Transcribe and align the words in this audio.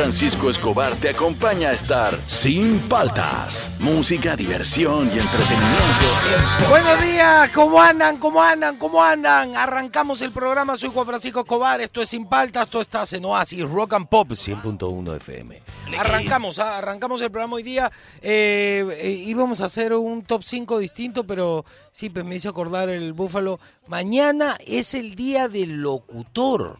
Francisco 0.00 0.48
Escobar 0.48 0.96
te 0.96 1.10
acompaña 1.10 1.68
a 1.68 1.72
estar 1.74 2.18
sin 2.26 2.78
paltas. 2.88 3.76
Música, 3.80 4.34
diversión 4.34 5.08
y 5.08 5.18
entretenimiento. 5.18 6.70
Buenos 6.70 7.02
días, 7.02 7.50
¿cómo 7.50 7.82
andan? 7.82 8.16
¿Cómo 8.16 8.42
andan? 8.42 8.78
¿Cómo 8.78 9.04
andan? 9.04 9.54
Arrancamos 9.54 10.22
el 10.22 10.32
programa, 10.32 10.78
soy 10.78 10.88
Juan 10.88 11.06
Francisco 11.06 11.40
Escobar, 11.40 11.82
esto 11.82 12.00
es 12.00 12.08
Sin 12.08 12.24
Paltas, 12.26 12.70
tú 12.70 12.80
estás 12.80 13.12
en 13.12 13.26
Oasis 13.26 13.68
Rock 13.68 13.92
and 13.92 14.08
Pop 14.08 14.30
100.1 14.30 15.16
FM. 15.16 15.62
Arrancamos, 15.98 16.58
ah, 16.58 16.78
arrancamos 16.78 17.20
el 17.20 17.30
programa 17.30 17.56
hoy 17.56 17.62
día, 17.62 17.92
eh, 18.22 18.86
eh, 19.02 19.10
íbamos 19.10 19.60
a 19.60 19.66
hacer 19.66 19.92
un 19.92 20.22
top 20.22 20.42
5 20.42 20.78
distinto, 20.78 21.24
pero 21.24 21.66
sí, 21.92 22.08
pues 22.08 22.24
me 22.24 22.36
hizo 22.36 22.48
acordar 22.48 22.88
el 22.88 23.12
Búfalo. 23.12 23.60
Mañana 23.86 24.56
es 24.66 24.94
el 24.94 25.14
día 25.14 25.48
del 25.48 25.82
locutor. 25.82 26.78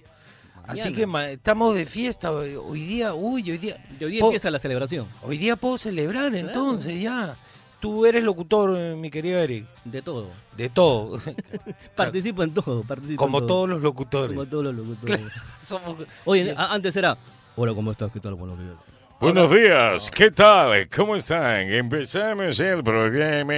Así 0.70 0.92
que 0.92 1.06
ma- 1.06 1.28
estamos 1.30 1.74
de 1.74 1.86
fiesta 1.86 2.30
hoy 2.32 2.54
hoy 2.56 2.80
día, 2.86 3.14
uy, 3.14 3.50
hoy 3.50 3.58
día... 3.58 3.76
Y 3.98 4.04
hoy 4.04 4.10
día 4.12 4.20
empieza 4.24 4.50
la 4.50 4.58
celebración. 4.58 5.06
Hoy 5.22 5.38
día 5.38 5.56
puedo 5.56 5.76
celebrar 5.78 6.34
entonces 6.34 7.00
ya. 7.00 7.36
Tú 7.80 8.04
eres 8.04 8.22
locutor, 8.22 8.76
eh, 8.76 8.94
mi 8.94 9.10
querido 9.10 9.38
Eric. 9.38 9.66
De 9.84 10.02
todo. 10.02 10.28
De 10.56 10.68
todo. 10.68 11.18
Participo 11.96 12.42
en 12.42 12.52
todo. 12.52 12.82
Participo 12.82 13.16
Como 13.22 13.38
en 13.38 13.46
todo. 13.46 13.56
todos 13.56 13.68
los 13.70 13.80
locutores. 13.82 14.36
Como 14.36 14.46
todos 14.48 14.64
los 14.64 14.74
locutores. 14.74 15.20
Somos- 15.58 15.96
Oye, 16.26 16.54
antes 16.56 16.94
era. 16.96 17.16
Hola, 17.56 17.74
¿cómo 17.74 17.90
estás? 17.92 18.10
¿Qué 18.12 18.20
tal? 18.20 18.34
Buenos 18.34 18.58
días. 18.58 18.74
Buenos 19.20 19.50
días, 19.50 20.10
¿qué 20.10 20.30
tal? 20.30 20.88
¿Cómo 20.88 21.14
están? 21.14 21.70
Empezamos 21.70 22.58
el 22.58 22.82
programa. 22.82 23.52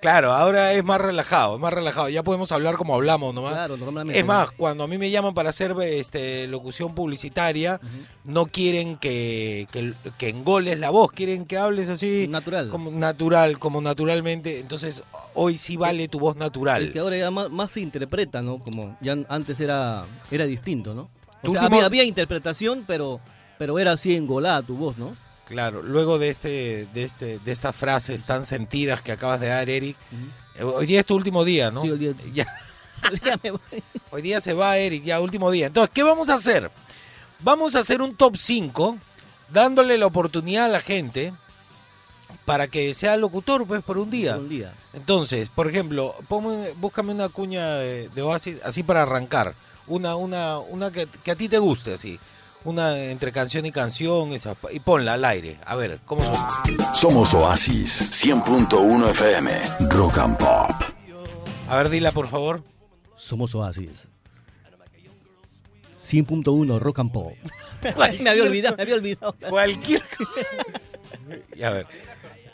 Claro, 0.00 0.32
ahora 0.32 0.72
es 0.72 0.82
más 0.82 0.98
relajado, 0.98 1.56
es 1.56 1.60
más 1.60 1.74
relajado. 1.74 2.08
Ya 2.08 2.22
podemos 2.22 2.50
hablar 2.52 2.76
como 2.76 2.94
hablamos 2.94 3.34
nomás. 3.34 3.52
Claro, 3.52 3.76
normalmente. 3.76 4.18
Es 4.18 4.24
más, 4.24 4.50
cuando 4.52 4.84
a 4.84 4.88
mí 4.88 4.96
me 4.96 5.10
llaman 5.10 5.34
para 5.34 5.50
hacer 5.50 5.74
este, 5.82 6.46
locución 6.46 6.94
publicitaria, 6.94 7.78
no 8.24 8.46
quieren 8.46 8.96
que, 8.96 9.68
que, 9.70 9.92
que 10.16 10.30
engoles 10.30 10.78
la 10.78 10.88
voz, 10.88 11.12
quieren 11.12 11.44
que 11.44 11.58
hables 11.58 11.90
así. 11.90 12.26
Natural. 12.26 12.70
Como 12.70 12.90
natural, 12.90 13.58
como 13.58 13.82
naturalmente. 13.82 14.58
Entonces, 14.58 15.02
hoy 15.34 15.58
sí 15.58 15.76
vale 15.76 16.08
tu 16.08 16.18
voz 16.18 16.36
natural. 16.36 16.92
Que 16.92 17.00
ahora 17.00 17.18
ya 17.18 17.30
más, 17.30 17.50
más 17.50 17.72
se 17.72 17.80
interpreta, 17.80 18.40
¿no? 18.40 18.58
Como 18.58 18.96
ya 19.02 19.12
an- 19.12 19.26
antes 19.28 19.60
era, 19.60 20.06
era 20.30 20.46
distinto, 20.46 20.94
¿no? 20.94 21.10
Tu 21.42 21.50
O 21.50 21.52
sea, 21.52 21.60
último- 21.64 21.76
había, 21.76 21.86
había 21.86 22.04
interpretación, 22.04 22.84
pero, 22.86 23.20
pero 23.58 23.78
era 23.78 23.92
así 23.92 24.14
engolada 24.16 24.62
tu 24.62 24.74
voz, 24.76 24.96
¿no? 24.98 25.16
Claro, 25.46 25.82
luego 25.82 26.18
de 26.18 26.28
este, 26.30 26.86
de 26.92 27.04
este, 27.04 27.38
de 27.38 27.52
estas 27.52 27.74
frases 27.74 28.22
tan 28.24 28.44
sentidas 28.44 29.00
que 29.02 29.12
acabas 29.12 29.40
de 29.40 29.48
dar, 29.48 29.68
Eric, 29.70 29.96
eh, 30.56 30.62
hoy 30.62 30.86
día 30.86 31.00
es 31.00 31.06
tu 31.06 31.14
último 31.14 31.42
día, 31.44 31.70
¿no? 31.70 31.80
Sí, 31.82 31.88
el 31.88 31.98
día- 31.98 32.12
Ya, 32.32 32.46
Ya 33.24 33.38
me 33.42 33.52
voy. 33.52 33.60
hoy 34.10 34.22
día 34.22 34.40
se 34.40 34.52
va, 34.54 34.76
Eric, 34.76 35.04
ya 35.04 35.20
último 35.20 35.50
día. 35.50 35.66
Entonces, 35.68 35.90
¿qué 35.94 36.02
vamos 36.02 36.28
a 36.28 36.34
hacer? 36.34 36.70
Vamos 37.40 37.76
a 37.76 37.78
hacer 37.78 38.02
un 38.02 38.14
top 38.14 38.36
5, 38.36 38.98
dándole 39.50 39.96
la 39.96 40.06
oportunidad 40.06 40.66
a 40.66 40.68
la 40.68 40.80
gente 40.80 41.32
para 42.44 42.68
que 42.68 42.92
sea 42.94 43.16
locutor, 43.16 43.66
pues, 43.66 43.82
por 43.82 43.96
un 43.98 44.10
día. 44.10 44.36
Un 44.36 44.48
día. 44.48 44.72
Entonces, 44.92 45.48
por 45.48 45.66
ejemplo, 45.68 46.14
ponme- 46.28 46.74
búscame 46.76 47.12
una 47.12 47.28
cuña 47.28 47.76
de, 47.76 48.08
de 48.10 48.22
Oasis 48.22 48.58
así 48.64 48.82
para 48.82 49.02
arrancar. 49.02 49.54
Una, 49.86 50.16
una, 50.16 50.58
una 50.58 50.90
que, 50.90 51.06
que 51.22 51.30
a 51.30 51.36
ti 51.36 51.48
te 51.48 51.58
guste, 51.58 51.94
así. 51.94 52.18
Una 52.64 52.98
entre 53.04 53.32
canción 53.32 53.64
y 53.66 53.72
canción, 53.72 54.32
esa, 54.32 54.56
y 54.70 54.80
ponla 54.80 55.14
al 55.14 55.24
aire. 55.24 55.58
A 55.64 55.76
ver, 55.76 56.00
¿cómo 56.04 56.22
suena? 56.22 56.92
Somos 56.92 57.32
Oasis 57.34 58.10
100.1 58.10 59.10
FM. 59.10 59.50
Rock 59.90 60.18
and 60.18 60.36
Pop. 60.36 60.70
A 61.68 61.76
ver, 61.76 61.88
dila, 61.88 62.12
por 62.12 62.28
favor. 62.28 62.62
Somos 63.16 63.54
Oasis. 63.54 64.08
100.1 66.00 66.78
Rock 66.80 66.98
and 66.98 67.12
Pop. 67.12 67.32
me 68.20 68.30
había 68.30 68.42
olvidado, 68.42 68.76
me 68.76 68.82
había 68.82 68.94
olvidado. 68.96 69.36
Cualquier 69.48 70.02
Y 71.54 71.62
a 71.62 71.70
ver. 71.70 71.86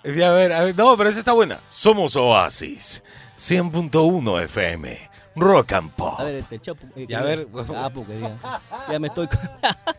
Y 0.05 0.21
a 0.21 0.33
ver, 0.33 0.53
a 0.53 0.65
ver. 0.65 0.77
No, 0.77 0.97
pero 0.97 1.09
esa 1.09 1.19
está 1.19 1.33
buena. 1.33 1.63
Somos 1.71 2.15
Oasis 2.17 3.03
100.1 3.39 4.43
FM. 4.43 5.14
Rock 5.37 5.73
and 5.73 5.91
Pop. 5.91 6.21
A 6.21 6.25
ver, 6.25 6.35
este 6.37 6.59
chapo. 6.61 6.87
eh, 6.97 7.07
Ya, 7.09 7.21
a 7.21 7.23
ver. 7.23 7.47
Chapo, 7.67 8.07
que 8.07 8.15
diga. 8.15 8.61
Ya 8.91 8.99
me 8.99 9.09
estoy. 9.09 9.29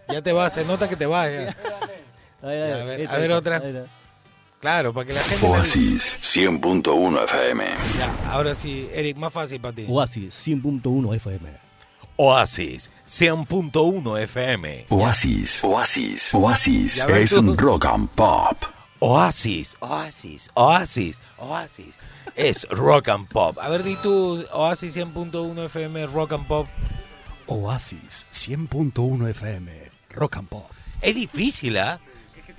Ya 0.07 0.22
te 0.22 0.31
va, 0.31 0.50
se 0.50 0.63
nota 0.63 0.88
que 0.88 0.96
te 0.96 1.06
va. 1.07 1.29
ya. 1.29 1.56
A 2.44 2.47
ver, 2.47 2.73
a 2.81 2.85
ver, 2.85 3.01
esta, 3.01 3.16
a 3.16 3.18
ver 3.18 3.31
otra. 3.31 3.56
a 3.56 3.59
ver. 3.59 3.88
Claro, 4.59 4.94
para 4.94 5.07
que 5.07 5.13
la 5.13 5.22
gente. 5.22 5.44
Oasis 5.47 6.19
100.1 6.22 7.24
FM. 7.24 7.66
Ya, 7.97 8.16
ahora 8.31 8.53
sí, 8.53 8.88
Eric, 8.94 9.18
más 9.18 9.34
fácil 9.34 9.59
para 9.59 9.74
ti. 9.75 9.85
Oasis 9.90 10.47
100.1 10.47 11.16
FM. 11.16 11.50
Oasis 12.18 12.91
100.1 13.07 14.19
FM. 14.22 14.85
Oasis. 14.90 15.63
Oasis. 15.63 16.34
Oasis 16.35 17.06
es 17.07 17.29
tú. 17.31 17.56
Rock 17.57 17.85
and 17.85 18.09
Pop. 18.09 18.57
Oasis, 19.00 19.75
Oasis, 19.81 20.50
Oasis, 20.56 21.22
Oasis. 21.38 22.00
Es 22.35 22.67
rock 22.69 23.09
and 23.09 23.28
pop. 23.28 23.57
A 23.59 23.69
ver, 23.69 23.83
di 23.83 23.95
tú, 23.97 24.44
Oasis 24.53 24.95
100.1 24.97 25.66
FM, 25.66 26.07
rock 26.07 26.33
and 26.33 26.47
pop. 26.47 26.67
Oasis 27.47 28.25
100.1 28.31 29.29
FM, 29.29 29.72
Rock 30.09 30.38
and 30.38 30.47
Pop. 30.50 30.72
Es 31.01 31.13
difícil, 31.13 31.78
¿ah? 31.78 32.00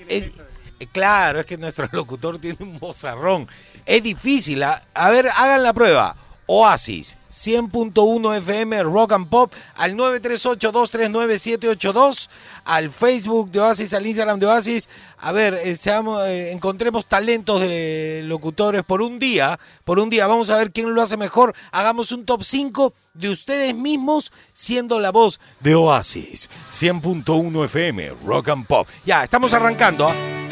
Es- 0.08 0.38
eh, 0.78 0.86
claro, 0.92 1.40
es 1.40 1.46
que 1.46 1.56
nuestro 1.56 1.88
locutor 1.92 2.38
tiene 2.38 2.58
un 2.60 2.78
bozarrón. 2.78 3.48
Es 3.84 4.02
difícil, 4.02 4.62
¿ah? 4.62 4.80
A 4.94 5.10
ver, 5.10 5.28
hagan 5.28 5.62
la 5.64 5.72
prueba. 5.72 6.14
Oasis 6.46 7.18
100.1 7.30 8.36
FM 8.38 8.82
Rock 8.84 9.12
and 9.12 9.28
Pop 9.28 9.52
al 9.74 9.94
938-239-782 9.96 12.30
al 12.64 12.90
Facebook 12.90 13.50
de 13.50 13.60
Oasis, 13.60 13.92
al 13.94 14.06
Instagram 14.06 14.38
de 14.38 14.46
Oasis. 14.46 14.88
A 15.18 15.32
ver, 15.32 15.54
eh, 15.54 15.74
seamos, 15.76 16.26
eh, 16.26 16.52
encontremos 16.52 17.06
talentos 17.06 17.60
de 17.60 18.22
locutores 18.24 18.82
por 18.84 19.00
un 19.02 19.18
día. 19.18 19.58
Por 19.84 19.98
un 19.98 20.08
día, 20.10 20.26
vamos 20.26 20.50
a 20.50 20.56
ver 20.56 20.72
quién 20.72 20.94
lo 20.94 21.02
hace 21.02 21.16
mejor. 21.16 21.54
Hagamos 21.72 22.12
un 22.12 22.24
top 22.24 22.42
5 22.42 22.94
de 23.14 23.30
ustedes 23.30 23.74
mismos 23.74 24.32
siendo 24.52 25.00
la 25.00 25.10
voz 25.10 25.40
de 25.60 25.74
Oasis 25.74 26.50
100.1 26.70 27.64
FM 27.64 28.10
Rock 28.24 28.50
and 28.50 28.66
Pop. 28.66 28.86
Ya, 29.04 29.24
estamos 29.24 29.52
arrancando. 29.54 30.08
¿ah? 30.08 30.45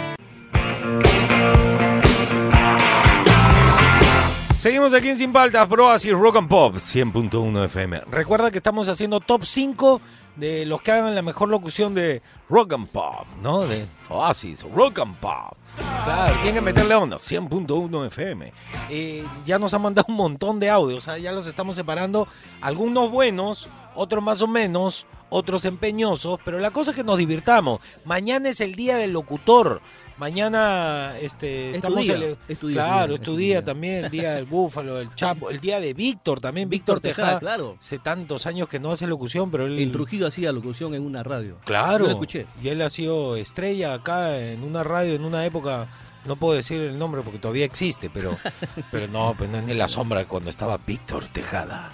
Seguimos 4.65 4.95
aquí 4.95 5.11
en 5.11 5.19
Sin 5.19 5.31
Paltas, 5.31 5.67
Pro 5.67 5.89
Oasis 5.89 6.15
Rock 6.15 6.37
and 6.37 6.49
Pop 6.49 6.77
100.1 6.77 7.67
FM. 7.67 8.01
Recuerda 8.11 8.51
que 8.51 8.57
estamos 8.57 8.89
haciendo 8.89 9.21
top 9.21 9.45
5 9.45 10.01
de 10.37 10.65
los 10.65 10.81
que 10.81 10.91
hagan 10.91 11.15
la 11.15 11.21
mejor 11.21 11.51
locución 11.51 11.95
de 11.95 12.23
Rock 12.49 12.73
and 12.73 12.89
Pop, 12.89 13.27
¿no? 13.43 13.67
De 13.67 13.85
Oasis, 14.09 14.63
Rock 14.75 15.01
and 15.01 15.17
Pop. 15.17 15.59
Claro, 16.07 16.37
tienen 16.37 16.55
que 16.55 16.61
meterle 16.63 16.95
onda, 16.95 17.19
100.1 17.19 18.07
FM. 18.07 18.55
Eh, 18.89 19.27
ya 19.45 19.59
nos 19.59 19.75
han 19.75 19.83
mandado 19.83 20.07
un 20.09 20.17
montón 20.17 20.59
de 20.59 20.71
audios, 20.71 21.09
¿ah? 21.09 21.19
ya 21.19 21.33
los 21.33 21.47
estamos 21.47 21.77
separando. 21.77 22.27
Algunos 22.63 23.11
buenos, 23.11 23.69
otros 23.95 24.23
más 24.23 24.43
o 24.43 24.47
menos, 24.49 25.07
otros 25.31 25.65
empeñosos, 25.65 26.39
pero 26.45 26.59
la 26.59 26.71
cosa 26.71 26.91
es 26.93 26.97
que 26.97 27.05
nos 27.05 27.19
divirtamos. 27.19 27.81
Mañana 28.05 28.49
es 28.49 28.61
el 28.61 28.75
día 28.75 28.97
del 28.97 29.13
locutor. 29.13 29.81
Mañana 30.17 31.15
este, 31.21 31.75
estamos 31.75 32.03
día, 32.03 32.15
cele- 32.17 32.37
es 32.49 32.59
tu 32.59 32.69
día, 32.69 32.77
Claro, 32.77 33.15
es 33.15 33.21
es 33.21 33.25
tu 33.25 33.33
tu 33.33 33.37
día. 33.37 33.47
día 33.57 33.65
también, 33.65 34.05
el 34.05 34.11
día 34.11 34.35
del 34.35 34.45
búfalo, 34.45 35.01
el 35.01 35.13
chapo, 35.15 35.51
el 35.51 35.59
día 35.61 35.81
de 35.81 35.93
Víctor 35.93 36.41
también, 36.41 36.69
Víctor, 36.69 36.97
Víctor 36.97 37.11
Tejada. 37.11 37.39
Tejada, 37.39 37.41
claro. 37.57 37.77
Hace 37.81 37.99
tantos 37.99 38.47
años 38.47 38.69
que 38.69 38.79
no 38.79 38.93
hace 38.93 39.07
locución, 39.07 39.51
pero 39.51 39.67
él... 39.67 39.79
En 39.79 39.91
Trujillo 39.93 40.27
hacía 40.29 40.53
locución 40.53 40.95
en 40.95 41.05
una 41.05 41.23
radio. 41.23 41.57
Claro. 41.65 42.05
Yo 42.05 42.07
la 42.07 42.13
escuché. 42.13 42.47
Y 42.63 42.69
él 42.69 42.81
ha 42.83 42.89
sido 42.91 43.37
estrella 43.37 43.95
acá 43.95 44.39
en 44.39 44.63
una 44.63 44.85
radio, 44.85 45.15
en 45.15 45.25
una 45.25 45.45
época, 45.45 45.89
no 46.27 46.37
puedo 46.37 46.55
decir 46.55 46.81
el 46.81 46.99
nombre 46.99 47.23
porque 47.23 47.39
todavía 47.39 47.65
existe, 47.65 48.11
pero, 48.11 48.37
pero 48.91 49.09
no, 49.09 49.35
pues 49.37 49.51
no 49.51 49.59
es 49.59 49.65
ni 49.65 49.75
la 49.75 49.89
sombra 49.89 50.21
de 50.21 50.27
cuando 50.27 50.51
estaba 50.51 50.79
Víctor 50.87 51.29
Tejada. 51.29 51.93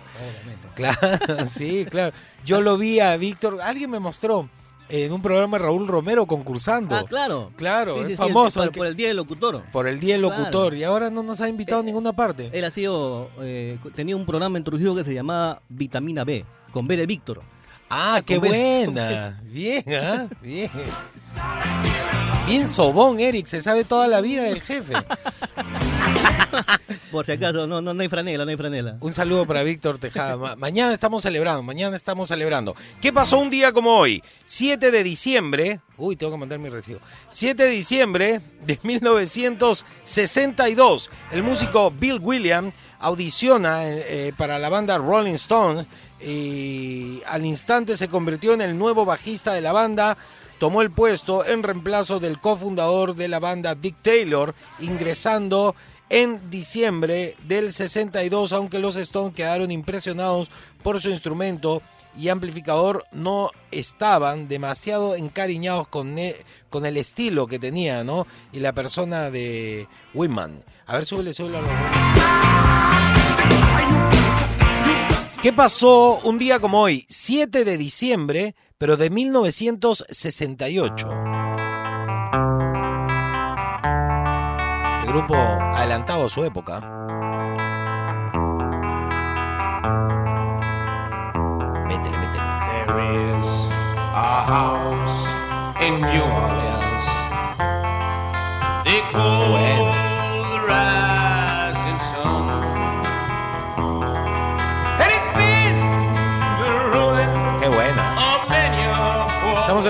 Claro, 0.74 1.46
sí, 1.46 1.86
claro. 1.88 2.14
Yo 2.44 2.60
lo 2.60 2.76
vi 2.78 3.00
a 3.00 3.16
Víctor, 3.16 3.60
alguien 3.62 3.90
me 3.90 3.98
mostró 4.00 4.48
en 4.88 5.12
un 5.12 5.22
programa 5.22 5.56
de 5.58 5.64
Raúl 5.64 5.86
Romero 5.86 6.26
concursando. 6.26 6.96
Ah, 6.96 7.04
claro. 7.08 7.52
Claro, 7.56 7.94
Sí, 7.94 7.98
es 8.00 8.06
sí, 8.06 8.12
sí, 8.12 8.16
famoso. 8.16 8.60
por, 8.60 8.66
el 8.66 8.72
que- 8.72 8.78
por 8.78 8.86
el 8.88 8.96
día 8.96 9.08
del 9.08 9.16
locutor. 9.18 9.62
por 9.72 9.86
el 9.88 10.00
día 10.00 10.14
del 10.14 10.22
Claro. 10.24 10.38
locutor 10.40 10.74
y 10.74 10.84
ahora 10.84 11.10
no 11.10 11.22
nos 11.22 11.40
ha 11.40 11.48
invitado 11.48 11.80
a 11.80 11.84
ninguna 11.84 12.12
parte. 12.12 12.50
Él 12.52 12.64
ha 12.64 12.70
sido. 12.70 13.30
eh, 13.40 13.78
tenía 13.94 14.16
un 14.16 14.26
programa 14.26 14.58
en 14.58 14.64
Trujillo 14.64 14.94
que 14.96 15.04
se 15.04 15.14
llamaba 15.14 15.62
Vitamina 15.68 16.24
B, 16.24 16.44
con 16.72 16.86
B 16.88 16.96
de 16.96 17.06
Víctor. 17.06 17.40
Ah, 17.88 18.20
qué 18.24 18.38
Con 18.38 18.48
B- 18.50 18.84
buena. 18.86 19.40
Bien, 19.44 19.84
¿ah? 19.94 20.28
Bien. 20.42 20.70
Bien 22.46 22.66
sobón, 22.66 23.20
Eric, 23.20 23.46
se 23.46 23.60
sabe 23.60 23.84
toda 23.84 24.08
la 24.08 24.20
vida 24.20 24.42
del 24.44 24.60
jefe. 24.60 24.94
Por 27.12 27.24
si 27.26 27.32
acaso, 27.32 27.66
no, 27.68 27.80
no, 27.80 27.94
no 27.94 28.02
hay 28.02 28.08
franela, 28.08 28.44
no 28.44 28.50
hay 28.50 28.56
franela. 28.56 28.96
Un 29.00 29.14
saludo 29.14 29.46
para 29.46 29.62
Víctor 29.62 29.98
Tejada. 29.98 30.36
Ma- 30.36 30.56
mañana 30.56 30.92
estamos 30.92 31.22
celebrando, 31.22 31.62
mañana 31.62 31.94
estamos 31.96 32.26
celebrando. 32.28 32.74
¿Qué 33.00 33.12
pasó 33.12 33.38
un 33.38 33.50
día 33.50 33.72
como 33.72 33.96
hoy? 33.96 34.20
7 34.46 34.90
de 34.90 35.02
diciembre. 35.04 35.80
Uy, 35.96 36.16
tengo 36.16 36.32
que 36.32 36.38
mandar 36.38 36.58
mi 36.58 36.68
recibo. 36.68 36.98
7 37.30 37.62
de 37.64 37.70
diciembre 37.70 38.40
de 38.66 38.78
1962. 38.82 41.10
El 41.30 41.42
músico 41.44 41.90
Bill 41.92 42.18
Williams 42.20 42.74
audiciona 42.98 43.86
eh, 43.86 44.28
eh, 44.28 44.32
para 44.36 44.58
la 44.58 44.68
banda 44.68 44.98
Rolling 44.98 45.34
Stones 45.34 45.86
y 46.20 47.22
al 47.26 47.46
instante 47.46 47.96
se 47.96 48.08
convirtió 48.08 48.52
en 48.54 48.60
el 48.60 48.76
nuevo 48.76 49.04
bajista 49.04 49.52
de 49.54 49.60
la 49.60 49.70
banda. 49.72 50.16
Tomó 50.60 50.82
el 50.82 50.90
puesto 50.90 51.46
en 51.46 51.62
reemplazo 51.62 52.20
del 52.20 52.38
cofundador 52.38 53.14
de 53.14 53.28
la 53.28 53.38
banda 53.38 53.74
Dick 53.74 53.96
Taylor, 54.02 54.54
ingresando 54.78 55.74
en 56.10 56.50
diciembre 56.50 57.34
del 57.44 57.72
62, 57.72 58.52
aunque 58.52 58.78
los 58.78 58.96
Stones 58.96 59.32
quedaron 59.34 59.70
impresionados 59.70 60.50
por 60.82 61.00
su 61.00 61.08
instrumento 61.08 61.80
y 62.14 62.28
amplificador, 62.28 63.04
no 63.10 63.50
estaban 63.70 64.48
demasiado 64.48 65.14
encariñados 65.14 65.88
con, 65.88 66.18
e- 66.18 66.36
con 66.68 66.84
el 66.84 66.98
estilo 66.98 67.46
que 67.46 67.58
tenía, 67.58 68.04
¿no? 68.04 68.26
Y 68.52 68.60
la 68.60 68.74
persona 68.74 69.30
de 69.30 69.88
Whitman. 70.12 70.62
A 70.84 70.96
ver, 70.96 71.06
súbele, 71.06 71.32
súbele 71.32 71.56
a 71.56 71.62
¿Qué 75.42 75.54
pasó 75.54 76.20
un 76.22 76.36
día 76.36 76.60
como 76.60 76.82
hoy, 76.82 77.06
7 77.08 77.64
de 77.64 77.78
diciembre, 77.78 78.54
pero 78.80 78.96
de 78.96 79.10
1968? 79.10 81.08
El 85.02 85.06
grupo 85.06 85.34
adelantado 85.34 86.24
a 86.24 86.30
su 86.30 86.42
época. 86.44 86.80
Métele, 91.86 92.16
métele. 92.16 92.42
There 92.70 92.96
is 93.36 93.68
a 94.14 94.44
house 94.48 95.28
in 95.82 96.00
New 96.00 96.22
Orleans. 96.22 96.79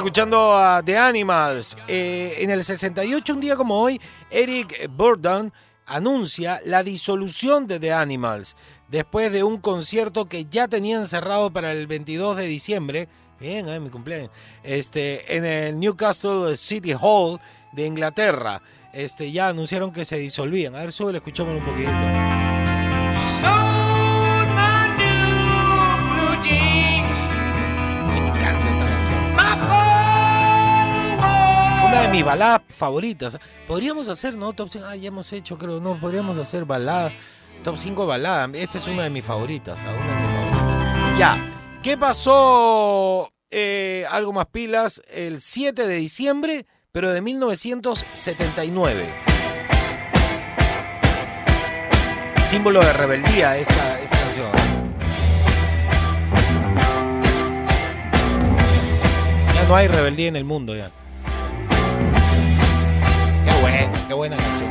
Escuchando 0.00 0.56
a 0.56 0.82
The 0.82 0.97
Animals. 0.97 1.76
Eh, 1.87 2.37
en 2.38 2.50
el 2.50 2.64
68, 2.64 3.35
un 3.35 3.41
día 3.41 3.55
como 3.55 3.79
hoy, 3.79 4.00
Eric 4.31 4.91
Burden 4.91 5.52
anuncia 5.87 6.61
la 6.64 6.82
disolución 6.82 7.67
de 7.67 7.79
The 7.79 7.93
Animals 7.93 8.56
después 8.88 9.31
de 9.31 9.44
un 9.44 9.58
concierto 9.58 10.26
que 10.26 10.47
ya 10.47 10.69
tenían 10.69 11.06
cerrado 11.06 11.52
para 11.52 11.73
el 11.73 11.87
22 11.87 12.37
de 12.37 12.47
diciembre. 12.47 13.08
Bien, 13.38 13.69
eh, 13.69 13.79
mi 13.79 13.91
cumpleaños. 13.91 14.31
Este, 14.62 15.37
en 15.37 15.44
el 15.44 15.79
Newcastle 15.79 16.56
City 16.56 16.94
Hall 16.99 17.38
de 17.73 17.87
Inglaterra. 17.87 18.62
Este, 18.93 19.31
ya 19.31 19.49
anunciaron 19.49 19.93
que 19.93 20.05
se 20.05 20.17
disolvían. 20.17 20.75
A 20.76 20.81
ver, 20.81 20.93
sube, 20.93 21.14
escuchamos 21.14 21.58
un 21.58 21.64
poquito. 21.64 22.50
Mis 32.11 32.25
baladas 32.25 32.62
favoritas. 32.69 33.39
Podríamos 33.67 34.09
hacer, 34.09 34.37
¿no? 34.37 34.53
Top 34.53 34.69
5. 34.69 34.85
Ah, 34.87 34.97
ya 34.97 35.09
hemos 35.09 35.33
hecho, 35.33 35.57
creo. 35.59 35.81
No, 35.81 35.99
podríamos 35.99 36.39
hacer 36.39 36.65
baladas. 36.65 37.12
Top 37.62 37.77
5 37.77 38.07
baladas. 38.07 38.51
Esta 38.55 38.79
es 38.79 38.87
una 38.87 39.05
de 39.05 39.11
mis 39.11 39.25
favoritas. 39.25 39.79
Una 39.81 39.93
de 39.93 39.99
mis 39.99 40.31
favoritas. 40.31 41.19
Ya. 41.19 41.39
¿Qué 41.83 41.97
pasó? 41.97 43.33
Eh, 43.51 44.05
algo 44.11 44.33
más 44.33 44.47
pilas. 44.47 45.03
El 45.11 45.41
7 45.41 45.87
de 45.87 45.97
diciembre, 45.97 46.67
pero 46.93 47.11
de 47.11 47.21
1979. 47.21 49.06
Símbolo 52.47 52.81
de 52.81 52.93
rebeldía 52.93 53.56
esta, 53.56 54.01
esta 54.01 54.19
canción. 54.19 54.51
Ya 59.55 59.69
no 59.69 59.77
hay 59.77 59.87
rebeldía 59.87 60.29
en 60.29 60.37
el 60.37 60.45
mundo 60.45 60.75
ya. 60.75 60.91
Qué 64.11 64.15
buena, 64.15 64.37
canción. 64.37 64.71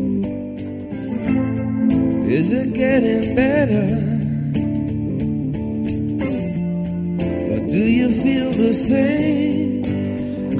Is 2.30 2.50
it 2.50 2.74
getting 2.74 3.34
better? 3.34 3.84
Or 7.52 7.60
do 7.68 7.76
you 7.76 8.08
feel 8.22 8.50
the 8.52 8.72
same? 8.72 9.89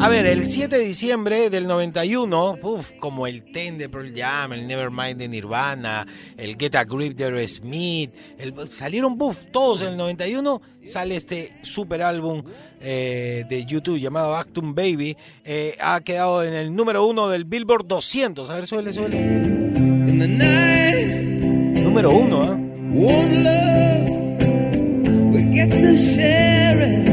A 0.02 0.08
ver, 0.08 0.25
el 0.25 0.47
7 0.47 0.79
de 0.79 0.85
diciembre 0.87 1.50
del 1.50 1.67
91, 1.67 2.58
uf, 2.62 2.91
como 2.99 3.26
el 3.26 3.43
Ten 3.43 3.76
de 3.76 3.87
Pearl 3.91 4.14
Jam, 4.17 4.55
el 4.55 4.67
Nevermind 4.67 5.19
de 5.19 5.29
Nirvana, 5.29 6.06
el 6.39 6.56
Get 6.56 6.75
a 6.77 6.84
Grip 6.84 7.19
de 7.19 7.25
Aerosmith, 7.25 8.10
salieron 8.70 9.19
buff, 9.19 9.36
todos 9.53 9.82
en 9.82 9.89
el 9.89 9.98
91, 9.98 10.63
sale 10.82 11.17
este 11.17 11.53
super 11.60 12.01
álbum 12.01 12.43
eh, 12.81 13.44
de 13.46 13.67
YouTube 13.67 13.98
llamado 13.98 14.36
Actum 14.36 14.75
Baby, 14.75 15.19
eh, 15.44 15.77
ha 15.79 16.01
quedado 16.01 16.44
en 16.44 16.55
el 16.55 16.75
número 16.75 17.05
uno 17.05 17.29
del 17.29 17.44
Billboard 17.44 17.86
200, 17.86 18.48
a 18.48 18.55
ver, 18.55 18.67
suele, 18.67 18.94
suele. 18.94 19.19
In 19.19 20.19
the 20.19 20.29
night, 20.29 21.79
Número 21.84 22.10
uno, 22.10 22.43
¿ah? 22.43 22.56
one 22.94 23.44
love, 23.44 24.08
we 25.31 25.43
get 25.55 25.70
to 25.70 25.94
share 25.94 26.81
it. 26.81 27.06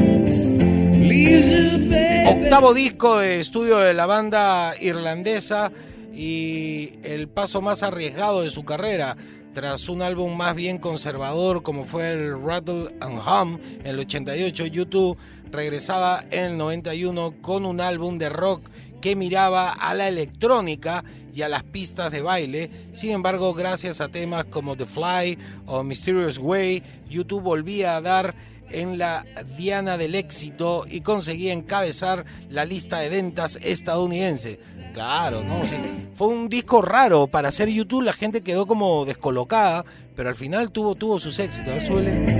Leaves 0.95 1.51
you. 1.51 1.67
Octavo 2.29 2.73
disco 2.73 3.19
de 3.19 3.39
estudio 3.39 3.77
de 3.77 3.93
la 3.93 4.05
banda 4.05 4.73
irlandesa 4.81 5.71
y 6.13 6.91
el 7.01 7.29
paso 7.29 7.61
más 7.61 7.83
arriesgado 7.83 8.41
de 8.41 8.49
su 8.49 8.65
carrera. 8.65 9.15
Tras 9.53 9.87
un 9.87 10.01
álbum 10.01 10.35
más 10.35 10.53
bien 10.53 10.77
conservador 10.77 11.63
como 11.63 11.85
fue 11.85 12.11
el 12.11 12.43
Rattle 12.43 12.89
and 12.99 13.19
Hum 13.19 13.59
en 13.79 13.87
el 13.87 13.99
88, 13.99 14.65
YouTube 14.65 15.17
regresaba 15.51 16.21
en 16.29 16.43
el 16.43 16.57
91 16.57 17.35
con 17.41 17.65
un 17.65 17.79
álbum 17.79 18.17
de 18.17 18.27
rock 18.27 18.61
que 18.99 19.15
miraba 19.15 19.71
a 19.71 19.93
la 19.93 20.09
electrónica 20.09 21.05
y 21.33 21.43
a 21.43 21.49
las 21.49 21.63
pistas 21.63 22.11
de 22.11 22.21
baile. 22.21 22.69
Sin 22.91 23.11
embargo, 23.11 23.53
gracias 23.53 24.01
a 24.01 24.09
temas 24.09 24.43
como 24.45 24.75
The 24.75 24.85
Fly 24.85 25.37
o 25.65 25.81
Mysterious 25.81 26.39
Way, 26.39 26.83
YouTube 27.09 27.43
volvía 27.43 27.95
a 27.95 28.01
dar 28.01 28.35
en 28.71 28.97
la 28.97 29.25
diana 29.57 29.97
del 29.97 30.15
éxito 30.15 30.85
y 30.89 31.01
conseguía 31.01 31.53
encabezar 31.53 32.25
la 32.49 32.65
lista 32.65 32.99
de 32.99 33.09
ventas 33.09 33.59
estadounidense. 33.61 34.59
Claro, 34.93 35.43
¿no? 35.43 35.63
Sí. 35.65 35.75
Fue 36.15 36.27
un 36.27 36.49
disco 36.49 36.81
raro 36.81 37.27
para 37.27 37.49
hacer 37.49 37.69
YouTube, 37.69 38.03
la 38.03 38.13
gente 38.13 38.41
quedó 38.41 38.65
como 38.65 39.05
descolocada, 39.05 39.85
pero 40.15 40.29
al 40.29 40.35
final 40.35 40.71
tuvo, 40.71 40.95
tuvo 40.95 41.19
sus 41.19 41.37
éxitos. 41.39 41.69
A 41.69 41.75
ver, 41.75 41.85
súbele. 41.85 42.37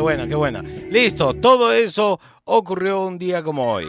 Qué 0.00 0.02
buena, 0.02 0.26
qué 0.26 0.34
buena. 0.34 0.62
Listo, 0.62 1.34
todo 1.34 1.74
eso 1.74 2.18
ocurrió 2.44 3.02
un 3.02 3.18
día 3.18 3.42
como 3.42 3.70
hoy. 3.70 3.84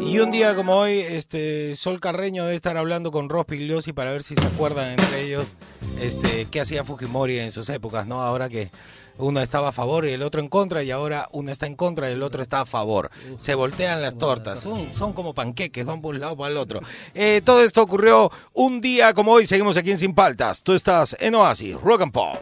Y 0.00 0.18
un 0.18 0.32
día 0.32 0.56
como 0.56 0.74
hoy, 0.74 0.98
este 0.98 1.76
Sol 1.76 2.00
Carreño 2.00 2.42
debe 2.42 2.56
estar 2.56 2.76
hablando 2.76 3.12
con 3.12 3.28
Ross 3.28 3.44
Pigliosi 3.44 3.92
para 3.92 4.10
ver 4.10 4.24
si 4.24 4.34
se 4.34 4.44
acuerdan 4.44 4.90
entre 4.90 5.22
ellos 5.22 5.54
este, 6.02 6.48
qué 6.50 6.60
hacía 6.60 6.82
Fujimori 6.82 7.38
en 7.38 7.52
sus 7.52 7.68
épocas, 7.68 8.08
¿no? 8.08 8.22
Ahora 8.22 8.48
que 8.48 8.72
uno 9.18 9.40
estaba 9.40 9.68
a 9.68 9.72
favor 9.72 10.06
y 10.06 10.12
el 10.12 10.22
otro 10.22 10.40
en 10.40 10.48
contra, 10.48 10.82
y 10.82 10.90
ahora 10.90 11.28
uno 11.32 11.50
está 11.50 11.66
en 11.66 11.76
contra 11.76 12.08
y 12.08 12.14
el 12.14 12.22
otro 12.22 12.42
está 12.42 12.62
a 12.62 12.66
favor. 12.66 13.10
Se 13.36 13.54
voltean 13.54 14.00
las 14.02 14.16
tortas, 14.16 14.60
son, 14.60 14.92
son 14.92 15.12
como 15.12 15.34
panqueques, 15.34 15.84
van 15.84 16.00
por 16.00 16.14
un 16.14 16.20
lado 16.20 16.36
para 16.36 16.50
el 16.50 16.56
otro. 16.56 16.80
Eh, 17.14 17.42
todo 17.44 17.62
esto 17.62 17.82
ocurrió 17.82 18.30
un 18.54 18.80
día 18.80 19.12
como 19.14 19.32
hoy, 19.32 19.46
seguimos 19.46 19.76
aquí 19.76 19.90
en 19.90 19.98
Sin 19.98 20.14
Paltas. 20.14 20.62
Tú 20.62 20.72
estás 20.72 21.16
en 21.20 21.34
Oasis, 21.34 21.74
Rock 21.80 22.02
and 22.02 22.12
Pop. 22.12 22.36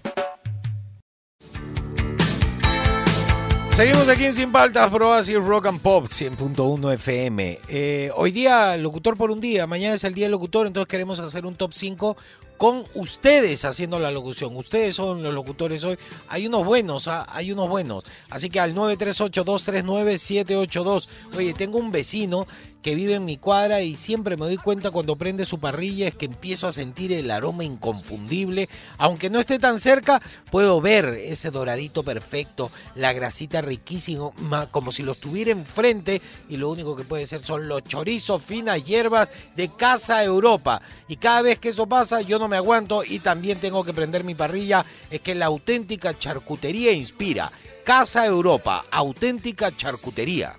Seguimos 3.77 4.09
aquí 4.09 4.25
en 4.25 4.33
Sin 4.33 4.53
Paltas, 4.53 4.89
por 4.89 5.03
Oasis 5.03 5.37
Rock 5.37 5.67
and 5.67 5.83
Pop 5.83 6.07
100.1 6.07 6.95
FM. 6.95 7.59
Eh, 7.69 8.11
hoy 8.17 8.31
día, 8.31 8.75
locutor 8.79 9.19
por 9.19 9.31
un 9.31 9.39
día, 9.39 9.67
mañana 9.67 9.97
es 9.97 10.05
el 10.05 10.15
día 10.15 10.25
del 10.25 10.33
locutor, 10.33 10.67
entonces 10.67 10.89
queremos 10.89 11.21
hacer 11.21 11.45
un 11.45 11.57
top 11.57 11.75
5 11.75 12.17
con 12.57 12.85
ustedes 12.95 13.65
haciendo 13.65 13.99
la 13.99 14.11
locución. 14.11 14.57
Ustedes 14.57 14.95
son 14.95 15.23
los 15.23 15.35
locutores 15.35 15.85
hoy. 15.85 15.99
Hay 16.29 16.47
unos 16.47 16.65
buenos, 16.65 17.09
¿ah? 17.09 17.27
hay 17.29 17.53
unos 17.53 17.69
buenos. 17.69 18.05
Así 18.31 18.49
que 18.51 18.61
al 18.61 18.75
938-239-782. 18.75 21.09
Oye, 21.37 21.53
tengo 21.55 21.79
un 21.79 21.93
vecino 21.93 22.47
que 22.87 22.95
vive 22.95 23.15
en 23.15 23.25
mi 23.25 23.37
cuadra 23.37 23.83
y 23.83 23.97
siempre 23.97 24.37
me 24.37 24.47
doy 24.47 24.59
cuenta 24.59 24.93
cuando 24.93 25.17
prende 25.17 25.45
su 25.45 25.59
parrilla 25.59 26.07
es 26.07 26.15
que 26.15 26.27
empiezo 26.27 26.69
a 26.69 26.73
sentir 26.73 27.11
el 27.11 27.33
aroma 27.33 27.65
inconfundible. 27.65 28.69
Aunque 28.97 29.29
no 29.29 29.41
esté 29.41 29.59
tan 29.59 29.81
cerca, 29.81 30.23
puedo 30.53 30.81
ver 30.81 31.07
ese 31.07 31.51
doradito 31.51 32.05
perfecto, 32.05 32.71
la 32.95 33.13
grasita 33.13 33.61
riquísima, 33.61 34.31
como 34.71 34.93
si 34.93 35.03
lo 35.03 35.11
estuviera 35.11 35.51
enfrente 35.51 36.23
y 36.49 36.59
lo 36.59 36.71
único 36.71 36.95
que 36.95 37.03
puede 37.03 37.27
ser 37.27 37.41
son 37.41 37.67
los 37.67 37.83
chorizos, 37.83 38.41
finas 38.41 38.85
hierbas 38.85 39.33
de 39.57 39.69
Casa 39.69 40.23
Europa. 40.23 40.81
Y 41.09 41.17
cada 41.17 41.43
vez 41.43 41.59
que 41.59 41.71
eso 41.71 41.89
pasa, 41.89 42.21
yo 42.21 42.39
no 42.39 42.46
me 42.49 42.57
aguanto 42.57 43.03
y 43.05 43.19
también 43.21 43.59
tengo 43.61 43.85
que 43.85 43.93
prender 43.95 44.25
mi 44.25 44.35
parrilla. 44.35 44.85
Es 45.11 45.21
que 45.21 45.35
la 45.35 45.47
auténtica 45.47 46.17
charcutería 46.19 46.93
inspira. 46.93 47.51
Casa 47.85 48.27
Europa, 48.27 48.85
auténtica 48.91 49.75
charcutería. 49.77 50.55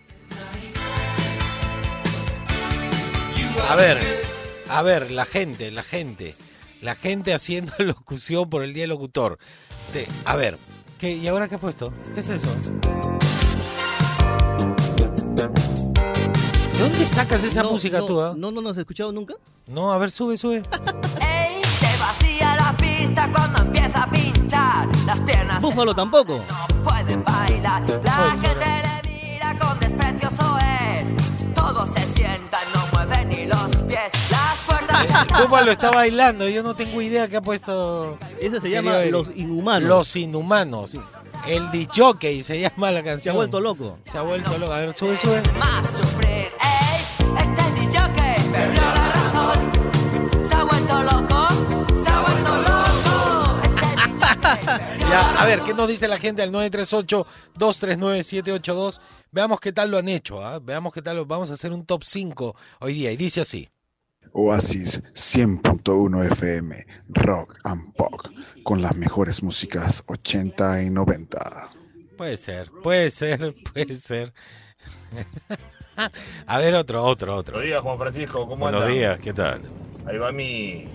A 3.69 3.75
ver, 3.75 3.97
a 4.69 4.81
ver, 4.81 5.11
la 5.11 5.25
gente, 5.25 5.71
la 5.71 5.83
gente, 5.83 6.33
la 6.81 6.95
gente 6.95 7.33
haciendo 7.33 7.73
locución 7.79 8.49
por 8.49 8.63
el 8.63 8.73
Día 8.73 8.83
del 8.83 8.91
Locutor. 8.91 9.37
Te- 9.91 10.07
a 10.25 10.35
ver, 10.35 10.57
¿qué, 10.97 11.11
¿y 11.11 11.27
ahora 11.27 11.47
qué 11.49 11.55
ha 11.55 11.59
puesto? 11.59 11.93
¿Qué 12.13 12.21
es 12.21 12.29
eso? 12.29 12.47
¿De 15.35 16.79
dónde 16.83 17.05
sacas 17.05 17.43
esa 17.43 17.63
No, 17.63 17.71
música 17.71 17.99
no, 17.99 18.05
tú? 18.05 18.21
ah? 18.21 18.33
No, 18.37 18.51
no 18.51 18.61
nos 18.61 18.73
has 18.73 18.77
escuchado 18.79 19.11
nunca. 19.11 19.33
No, 19.67 19.91
a 19.91 19.97
ver, 19.97 20.11
sube, 20.11 20.37
sube. 20.37 20.63
Vacía 21.99 22.55
la 22.55 22.73
pista 22.77 23.29
cuando 23.33 23.61
empieza 23.61 24.03
a 24.03 24.09
pinchar. 24.11 24.87
Las 25.05 25.19
piernas 25.21 25.61
Búfalo 25.61 25.93
tampoco. 25.95 26.41
no 26.69 26.83
pueden 26.83 27.23
bailar. 27.23 27.83
La 28.03 28.37
gente 28.41 28.65
le 28.65 29.09
mira 29.09 29.57
con 29.59 29.79
desprecio, 29.79 30.29
soe. 30.31 31.15
Todos 31.55 31.89
se 31.95 32.13
sientan, 32.13 32.61
no 32.73 32.81
mueven 32.93 33.29
ni 33.29 33.45
los 33.45 33.75
pies. 33.87 34.09
Las 34.29 34.55
puertas 34.65 35.27
Búfalo 35.41 35.71
está 35.71 35.91
bailando, 35.91 36.47
yo 36.47 36.63
no 36.63 36.75
tengo 36.75 37.01
idea 37.01 37.27
qué 37.27 37.37
ha 37.37 37.41
puesto. 37.41 38.17
Ese 38.39 38.61
se 38.61 38.69
llama. 38.69 38.99
Los 39.05 39.29
Inhumanos. 39.35 39.87
Los 39.87 40.15
Inhumanos. 40.15 40.97
El 41.45 41.71
disjockey 41.71 42.43
se 42.43 42.59
llama 42.59 42.91
la 42.91 43.01
canción. 43.03 43.21
Se 43.21 43.29
ha 43.29 43.33
vuelto 43.33 43.59
loco. 43.61 43.99
Se 44.11 44.17
ha 44.17 44.21
vuelto 44.21 44.57
loco. 44.57 44.73
A 44.73 44.79
ver, 44.79 44.97
sube, 44.97 45.15
sube. 45.15 45.41
más 45.57 45.87
sufrir. 45.87 46.36
Ya, 55.09 55.41
a 55.41 55.45
ver, 55.45 55.61
¿qué 55.61 55.73
nos 55.73 55.87
dice 55.87 56.05
la 56.07 56.19
gente 56.19 56.41
al 56.41 56.51
938-239-782? 56.51 58.99
Veamos 59.31 59.59
qué 59.61 59.71
tal 59.71 59.89
lo 59.89 59.97
han 59.97 60.09
hecho, 60.09 60.43
¿ah? 60.43 60.59
Veamos 60.59 60.93
qué 60.93 61.01
tal 61.01 61.15
lo... 61.17 61.25
Vamos 61.25 61.49
a 61.49 61.53
hacer 61.53 61.71
un 61.71 61.85
top 61.85 62.03
5 62.03 62.53
hoy 62.81 62.93
día. 62.93 63.11
Y 63.13 63.17
dice 63.17 63.39
así. 63.41 63.69
Oasis 64.33 65.01
100.1 65.15 66.25
FM, 66.31 66.85
Rock 67.09 67.55
and 67.63 67.93
Pop, 67.93 68.13
con 68.63 68.81
las 68.81 68.93
mejores 68.95 69.41
músicas 69.41 70.03
80 70.07 70.83
y 70.83 70.89
90. 70.89 71.39
Puede 72.17 72.35
ser, 72.37 72.69
puede 72.83 73.09
ser, 73.09 73.53
puede 73.73 73.95
ser. 73.95 74.33
a 76.45 76.57
ver, 76.59 76.75
otro, 76.75 77.03
otro, 77.03 77.35
otro. 77.35 77.53
Buenos 77.53 77.69
días, 77.69 77.81
Juan 77.81 77.97
Francisco, 77.97 78.47
¿cómo 78.47 78.65
Buenos 78.65 78.83
anda? 78.83 78.93
días, 78.93 79.19
¿qué 79.21 79.33
tal? 79.33 79.61
Ahí 80.05 80.17
va 80.17 80.31
mi, 80.31 80.87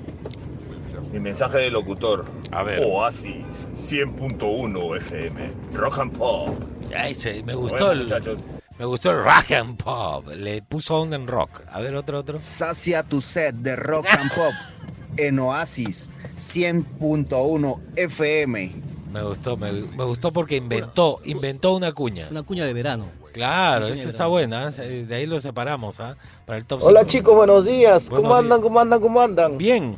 mi 1.13 1.21
mensaje 1.21 1.59
de 1.59 1.71
locutor. 1.71 2.25
A 2.51 2.63
ver. 2.63 2.83
Oasis 2.85 3.67
100.1 3.75 4.97
FM, 4.97 5.51
Rock 5.75 5.99
and 5.99 6.17
Pop. 6.17 6.49
Ese, 6.91 7.43
me 7.43 7.55
gustó 7.55 7.89
vemos, 7.89 7.93
el, 7.93 8.03
muchachos. 8.03 8.41
me 8.79 8.85
gustó 8.85 9.11
el 9.11 9.25
rock 9.25 9.53
and 9.53 9.77
pop. 9.77 10.27
Le 10.29 10.61
puso 10.63 11.01
onda 11.01 11.17
en 11.17 11.27
rock. 11.27 11.63
A 11.73 11.81
ver, 11.81 11.95
otro, 11.95 12.19
otro. 12.19 12.39
Sacia 12.39 13.03
tu 13.03 13.21
set 13.21 13.55
de 13.57 13.77
rock 13.77 14.07
and 14.11 14.31
pop 14.35 14.53
en 15.17 15.39
Oasis 15.39 16.11
100.1 16.37 17.81
FM. 17.97 18.73
Me 19.11 19.23
gustó, 19.23 19.57
me, 19.57 19.73
me 19.73 20.05
gustó 20.05 20.33
porque 20.33 20.57
inventó, 20.57 21.21
inventó 21.25 21.75
una 21.75 21.93
cuña. 21.93 22.29
Una 22.31 22.43
cuña 22.43 22.65
de 22.67 22.73
verano. 22.73 23.07
Claro, 23.33 23.87
esa 23.89 24.09
está 24.09 24.27
buena. 24.27 24.69
¿eh? 24.79 25.07
De 25.09 25.15
ahí 25.15 25.27
lo 25.27 25.41
separamos, 25.41 26.01
¿ah? 26.01 26.17
Para 26.45 26.59
el 26.59 26.67
top 26.67 26.83
Hola 26.83 27.07
chicos, 27.07 27.35
buenos 27.35 27.65
días. 27.65 28.11
Buenos 28.11 28.29
¿Cómo 28.29 28.35
andan? 28.39 28.61
¿Cómo 28.61 28.81
andan? 28.81 29.01
¿Cómo 29.01 29.21
andan? 29.21 29.59
Bien. 29.59 29.97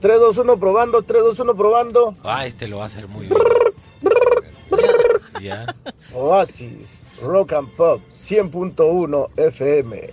3, 0.00 0.18
2, 0.18 0.38
1 0.38 0.56
probando, 0.58 1.02
3, 1.02 1.22
2, 1.22 1.40
1 1.40 1.54
probando. 1.56 2.14
Ah, 2.24 2.46
este 2.46 2.66
lo 2.68 2.78
va 2.78 2.84
a 2.84 2.86
hacer 2.86 3.06
muy 3.08 3.26
bien. 3.26 3.38
Ya. 5.40 5.66
Oasis, 6.14 7.06
Rock 7.22 7.52
and 7.54 7.68
Pop, 7.70 8.00
100.1 8.10 9.28
FM. 9.36 10.10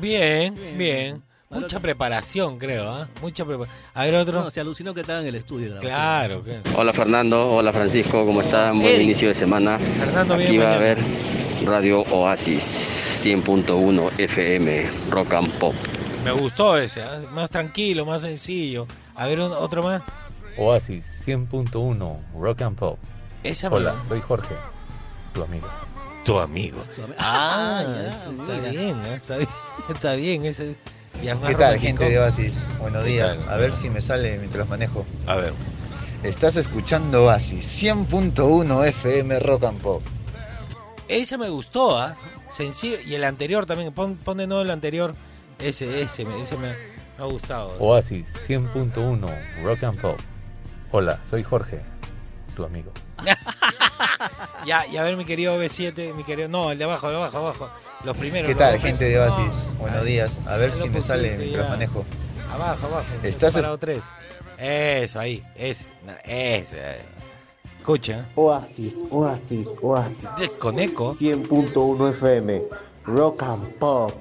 Bien, 0.00 0.54
bien. 0.76 1.22
Mucha 1.48 1.80
preparación, 1.80 2.58
creo, 2.58 2.88
¿ah? 2.90 3.08
Mucha 3.22 3.44
preparación. 3.44 3.78
A 3.94 4.04
ver, 4.04 4.14
otro. 4.16 4.42
No, 4.42 4.50
se 4.50 4.60
alucinó 4.60 4.92
que 4.94 5.00
estaba 5.00 5.20
en 5.20 5.26
el 5.26 5.34
estudio. 5.36 5.78
Claro, 5.80 6.42
que- 6.42 6.60
Hola 6.76 6.92
Fernando, 6.92 7.50
hola 7.52 7.72
Francisco, 7.72 8.26
¿cómo 8.26 8.40
están? 8.42 8.78
Buen 8.80 8.92
Eric. 8.94 9.02
inicio 9.04 9.28
de 9.28 9.34
semana. 9.34 9.78
Fernando, 9.78 10.34
Aquí 10.34 10.48
bien, 10.48 10.62
va 10.62 10.72
a 10.72 10.74
haber 10.74 10.98
Radio 11.64 12.00
Oasis 12.10 12.62
100.1 13.24 14.10
FM, 14.18 14.90
Rock 15.10 15.34
and 15.34 15.50
Pop. 15.58 15.74
Me 16.34 16.40
gustó 16.40 16.76
ese, 16.78 17.02
¿ah? 17.02 17.22
más 17.32 17.50
tranquilo, 17.50 18.04
más 18.04 18.22
sencillo. 18.22 18.86
A 19.14 19.26
ver, 19.26 19.40
un- 19.40 19.52
otro 19.52 19.82
más. 19.82 20.02
Oasis 20.58 21.22
100.1 21.26 22.20
Rock 22.38 22.62
and 22.62 22.76
Pop. 22.76 22.98
Esa 23.42 23.68
Hola, 23.68 23.92
la- 23.94 24.08
soy 24.08 24.20
Jorge, 24.20 24.54
tu 25.32 25.42
amigo. 25.42 25.68
Tu 26.24 26.38
amigo. 26.38 26.82
Ah, 27.18 27.82
Ah, 27.84 28.02
ya, 28.02 28.08
está 28.08 28.70
bien, 28.70 28.96
¿eh? 29.06 29.14
está 29.14 29.36
bien, 29.36 29.48
está 29.88 30.14
bien. 30.14 30.44
Ese 30.46 30.70
es- 30.72 30.78
ya 31.22 31.32
es 31.32 31.40
más 31.40 31.48
¿Qué 31.50 31.54
tal, 31.54 31.74
romántico. 31.74 31.86
gente 31.86 32.04
de 32.10 32.18
Oasis? 32.18 32.52
Buenos 32.80 33.04
¿Qué 33.04 33.10
días. 33.10 33.36
tal? 33.38 33.48
A 33.48 33.56
ver 33.56 33.76
si 33.76 33.88
me 33.90 34.02
sale 34.02 34.36
mientras 34.38 34.68
manejo. 34.68 35.06
A 35.26 35.36
ver. 35.36 35.52
Estás 36.22 36.56
escuchando 36.56 37.24
Oasis 37.26 37.64
100.1 37.82 38.84
FM 38.86 39.38
Rock 39.38 39.64
and 39.64 39.80
Pop. 39.80 40.02
Ese 41.08 41.38
me 41.38 41.48
gustó, 41.50 41.96
¿ah? 41.98 42.16
Sencillo. 42.48 42.96
Y 43.06 43.14
el 43.14 43.22
anterior 43.24 43.64
también. 43.66 43.92
Pon, 43.92 44.16
pon 44.16 44.38
de 44.38 44.46
nuevo 44.46 44.62
el 44.62 44.70
anterior. 44.70 45.14
Ese, 45.58 46.02
ese, 46.02 46.24
me- 46.24 46.40
ese 46.40 46.56
me, 46.56 46.68
me 46.68 46.74
ha 47.18 47.24
gustado. 47.24 47.74
Oasis 47.78 48.34
100.1 48.48 49.62
Rock 49.62 49.82
and 49.84 50.00
Pop. 50.00 50.18
Hola, 50.92 51.18
soy 51.28 51.42
Jorge, 51.42 51.80
tu 52.54 52.64
amigo. 52.64 52.90
Ya, 54.66 54.84
y 54.86 54.96
a 54.96 55.02
ver, 55.04 55.16
mi 55.16 55.24
querido 55.24 55.56
B7, 55.62 56.12
mi 56.14 56.24
querido. 56.24 56.48
No, 56.48 56.72
el 56.72 56.78
de 56.78 56.84
abajo, 56.84 57.06
el 57.06 57.12
de 57.14 57.18
abajo, 57.18 57.38
abajo. 57.38 57.70
Los 58.04 58.16
primeros. 58.16 58.48
¿Qué 58.48 58.54
tal, 58.56 58.78
gente 58.80 59.04
de 59.04 59.18
Oasis? 59.18 59.46
No. 59.46 59.74
Buenos 59.78 60.04
días. 60.04 60.32
A 60.46 60.56
ver 60.56 60.74
si 60.74 60.88
me 60.88 61.00
sale 61.02 61.30
pusiste 61.30 61.50
ya. 61.56 61.68
manejo. 61.68 62.04
Abajo, 62.50 62.86
abajo. 62.86 63.06
Estás 63.22 63.52
separado 63.52 63.78
tres. 63.78 64.04
Eso, 64.58 65.20
ahí. 65.20 65.44
Ese. 65.54 65.86
Ese. 66.24 66.96
Escucha. 67.78 68.26
Oasis, 68.34 69.04
Oasis, 69.10 69.68
Oasis. 69.82 70.30
Con 70.58 70.78
eco. 70.80 71.14
100.1 71.14 72.10
FM. 72.10 72.62
Rock 73.04 73.42
and 73.44 73.68
Pop. 73.78 74.12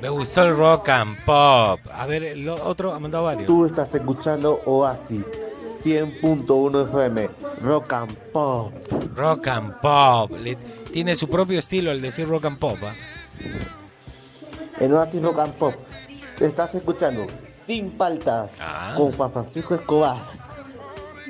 Me 0.00 0.08
gustó 0.08 0.42
el 0.44 0.56
rock 0.56 0.88
and 0.90 1.16
pop. 1.24 1.80
A 1.92 2.06
ver, 2.06 2.22
el 2.24 2.48
otro 2.48 2.92
ha 2.92 3.00
mandado 3.00 3.24
varios. 3.24 3.46
Tú 3.46 3.64
estás 3.64 3.94
escuchando 3.94 4.60
Oasis 4.66 5.38
100.1 5.66 6.84
FM. 6.88 7.30
Rock 7.62 7.92
and 7.94 8.14
Pop. 8.32 8.72
Rock 9.14 9.46
and 9.48 9.72
pop. 9.80 10.30
Le- 10.32 10.56
tiene 10.92 11.16
su 11.16 11.28
propio 11.28 11.58
estilo 11.58 11.90
al 11.90 12.00
decir 12.02 12.28
rock 12.28 12.44
and 12.44 12.58
pop. 12.58 12.78
¿ah? 12.84 12.94
En 14.78 14.92
Oasis 14.92 15.22
Rock 15.22 15.38
and 15.40 15.54
Pop. 15.54 15.74
Estás 16.40 16.74
escuchando 16.74 17.26
Sin 17.40 17.90
Paltas 17.92 18.58
Ah. 18.60 18.94
con 18.96 19.12
Juan 19.12 19.32
Francisco 19.32 19.74
Escobar. 19.74 20.16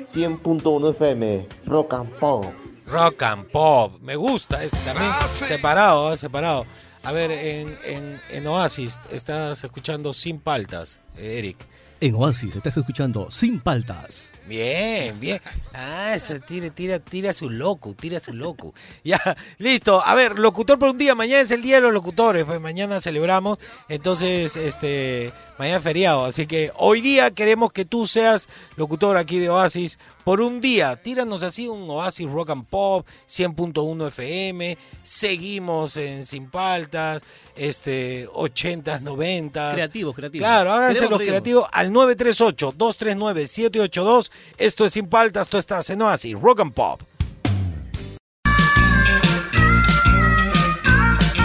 100.1 0.01 0.89
FM, 0.91 1.47
Rock 1.65 1.93
and 1.93 2.09
Pop. 2.19 2.45
Rock 2.87 3.23
and 3.23 3.45
Pop. 3.51 3.93
Me 4.01 4.15
gusta 4.15 4.63
ese 4.63 4.77
también. 4.85 5.11
Separado, 5.47 6.13
¿eh? 6.13 6.17
separado. 6.17 6.65
A 7.03 7.11
ver, 7.11 7.31
en, 7.31 7.77
en, 7.83 8.19
en 8.31 8.47
Oasis 8.47 8.99
estás 9.11 9.63
escuchando 9.63 10.13
Sin 10.13 10.39
Paltas, 10.39 11.01
eh, 11.15 11.39
Eric. 11.39 11.57
En 12.01 12.15
Oasis 12.15 12.55
estás 12.55 12.75
escuchando 12.77 13.31
Sin 13.31 13.59
Paltas. 13.59 14.31
Bien, 14.47 15.19
bien. 15.19 15.41
Ah, 15.73 16.13
ese 16.15 16.39
tira, 16.39 16.69
tira, 16.69 16.99
tira 16.99 17.33
su 17.33 17.49
loco, 17.49 17.93
tira 17.93 18.19
su 18.19 18.33
loco. 18.33 18.73
Ya, 19.03 19.19
listo. 19.57 20.01
A 20.05 20.15
ver, 20.15 20.39
locutor 20.39 20.79
por 20.79 20.89
un 20.89 20.97
día. 20.97 21.15
Mañana 21.15 21.41
es 21.41 21.51
el 21.51 21.61
día 21.61 21.75
de 21.75 21.81
los 21.81 21.93
locutores. 21.93 22.45
Pues 22.45 22.61
mañana 22.61 23.01
celebramos. 23.01 23.59
Entonces, 23.89 24.55
este, 24.55 25.33
mañana 25.57 25.77
es 25.77 25.83
feriado. 25.83 26.25
Así 26.25 26.47
que 26.47 26.71
hoy 26.75 27.01
día 27.01 27.31
queremos 27.31 27.73
que 27.73 27.85
tú 27.85 28.07
seas 28.07 28.47
locutor 28.77 29.17
aquí 29.17 29.39
de 29.39 29.49
Oasis 29.49 29.99
por 30.27 30.41
un 30.41 30.59
día. 30.59 30.97
Tíranos 30.97 31.41
así 31.41 31.69
un 31.69 31.89
Oasis 31.89 32.29
Rock 32.29 32.49
and 32.49 32.65
Pop, 32.65 33.07
100.1 33.27 34.07
FM. 34.07 34.77
Seguimos 35.01 35.95
en 35.95 36.25
Sin 36.25 36.49
Paltas, 36.49 37.23
este, 37.55 38.27
80s, 38.27 39.03
90s. 39.03 39.73
Creativos, 39.73 40.13
creativos. 40.13 40.45
Claro, 40.45 40.73
háganse 40.73 41.07
los 41.07 41.19
creativos 41.19 41.69
al 41.71 41.91
938-239-782. 41.91 44.29
Esto 44.57 44.85
es 44.85 44.93
Sin 44.93 45.07
Paltas, 45.07 45.49
tú 45.49 45.57
estás 45.57 45.89
en 45.89 46.01
Oasis 46.01 46.39
Rock 46.39 46.61
and 46.61 46.73
Pop. 46.73 47.01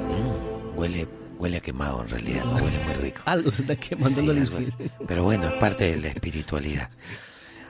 Mm, 0.00 0.78
huele, 0.78 1.08
huele 1.38 1.56
a 1.58 1.60
quemado 1.60 2.02
en 2.02 2.08
realidad. 2.08 2.44
No 2.44 2.56
huele 2.56 2.78
muy 2.84 2.94
rico. 2.94 3.22
Algo 3.26 3.50
se 3.50 3.62
está 3.62 3.76
quemando 3.76 4.20
Sí. 4.46 4.72
Pero 5.06 5.22
bueno, 5.24 5.48
es 5.48 5.54
parte 5.54 5.84
de 5.84 5.96
la 5.96 6.08
espiritualidad. 6.08 6.90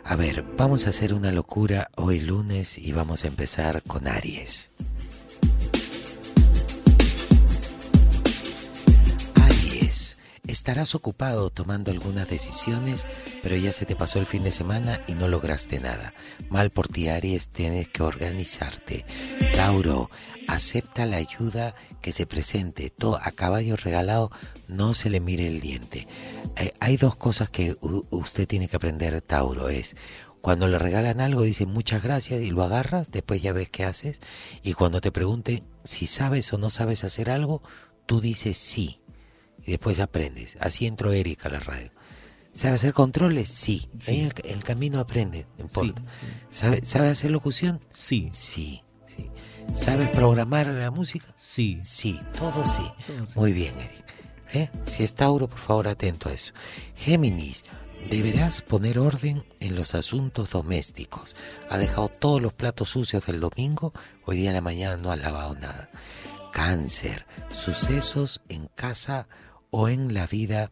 A 0.07 0.17
ver, 0.17 0.45
vamos 0.57 0.87
a 0.87 0.91
hacer 0.91 1.15
una 1.15 1.33
locura 1.33 1.91
hoy 1.97 2.21
lunes 2.21 2.77
y 2.77 2.93
vamos 2.93 3.25
a 3.25 3.29
empezar 3.29 3.83
con 3.83 4.07
Aries. 4.07 4.71
Estarás 10.65 10.95
ocupado 10.95 11.51
tomando 11.51 11.91
algunas 11.91 12.27
decisiones, 12.27 13.07
pero 13.43 13.55
ya 13.55 13.71
se 13.71 13.85
te 13.85 13.97
pasó 13.97 14.19
el 14.19 14.25
fin 14.25 14.45
de 14.45 14.51
semana 14.51 14.99
y 15.07 15.13
no 15.13 15.29
lograste 15.29 15.79
nada. 15.79 16.15
Mal 16.49 16.71
por 16.71 16.89
ti, 16.89 17.09
Aries, 17.09 17.51
tienes 17.51 17.87
que 17.89 18.03
organizarte. 18.03 19.05
Tauro, 19.55 20.09
acepta 20.49 21.05
la 21.05 21.19
ayuda 21.19 21.75
que 22.01 22.13
se 22.13 22.25
presente. 22.25 22.89
Todo 22.89 23.21
a 23.23 23.31
caballo 23.33 23.77
regalado 23.77 24.31
no 24.67 24.95
se 24.95 25.11
le 25.11 25.21
mire 25.21 25.47
el 25.47 25.61
diente. 25.61 26.09
Eh, 26.57 26.73
hay 26.81 26.97
dos 26.97 27.15
cosas 27.15 27.51
que 27.51 27.77
usted 28.09 28.49
tiene 28.49 28.67
que 28.67 28.77
aprender, 28.77 29.21
Tauro. 29.21 29.69
Es 29.69 29.95
cuando 30.41 30.67
le 30.67 30.79
regalan 30.79 31.21
algo, 31.21 31.43
dice 31.43 31.67
muchas 31.67 32.03
gracias 32.03 32.41
y 32.41 32.51
lo 32.51 32.63
agarras, 32.63 33.11
después 33.11 33.43
ya 33.43 33.53
ves 33.53 33.69
qué 33.69 33.85
haces. 33.85 34.23
Y 34.63 34.73
cuando 34.73 35.03
te 35.03 35.13
pregunten 35.13 35.63
si 35.85 36.07
sabes 36.07 36.51
o 36.55 36.57
no 36.57 36.71
sabes 36.71 37.05
hacer 37.05 37.29
algo, 37.29 37.61
tú 38.07 38.23
dices 38.23 38.57
sí. 38.57 39.04
Y 39.67 39.73
después 39.73 40.01
aprendes. 40.01 40.57
Así 40.61 40.87
entró 40.87 41.13
Erika 41.13 41.49
a 41.49 41.53
la 41.53 41.61
radio. 41.61 41.91
¿Sabe 42.53 42.75
hacer 42.75 42.93
controles? 42.93 43.49
Sí. 43.49 43.89
Ahí 44.07 44.21
en 44.21 44.27
el, 44.27 44.35
el 44.45 44.65
camino 44.65 45.01
aprende, 45.01 45.47
no 45.59 45.65
importa. 45.65 46.03
¿Sabe, 46.51 46.85
¿Sabe 46.85 47.09
hacer 47.09 47.31
locución? 47.31 47.81
Sí. 47.93 48.29
Sí, 48.31 48.83
sí. 49.07 49.31
¿Sabes 49.75 50.09
programar 50.11 50.67
la 50.69 50.91
música? 50.91 51.27
Sí. 51.37 51.79
Sí, 51.83 52.21
todo 52.39 52.65
sí. 52.67 52.83
Todo 53.07 53.27
sí. 53.27 53.39
Muy 53.39 53.53
bien, 53.53 53.75
Eric. 53.79 54.05
¿Eh? 54.53 54.71
Si 54.87 55.03
es 55.03 55.15
Tauro, 55.15 55.49
por 55.49 55.59
favor, 55.59 55.89
atento 55.89 56.29
a 56.29 56.33
eso. 56.33 56.55
Géminis, 56.95 57.65
deberás 58.09 58.63
poner 58.63 59.01
orden 59.01 59.45
en 59.59 59.75
los 59.75 59.97
asuntos 59.97 60.51
domésticos. 60.51 61.35
Ha 61.71 61.79
dejado 61.79 62.09
todos 62.09 62.41
los 62.41 62.53
platos 62.53 62.91
sucios 62.91 63.27
del 63.27 63.41
domingo, 63.41 63.93
hoy 64.25 64.37
día 64.37 64.51
en 64.51 64.55
la 64.55 64.61
mañana 64.61 64.97
no 64.97 65.11
has 65.11 65.19
lavado 65.19 65.57
nada. 65.57 65.91
Cáncer, 66.53 67.27
sucesos 67.51 68.45
en 68.49 68.69
casa 68.77 69.27
o 69.77 69.89
en 69.89 70.15
la 70.15 70.29
vida 70.29 70.71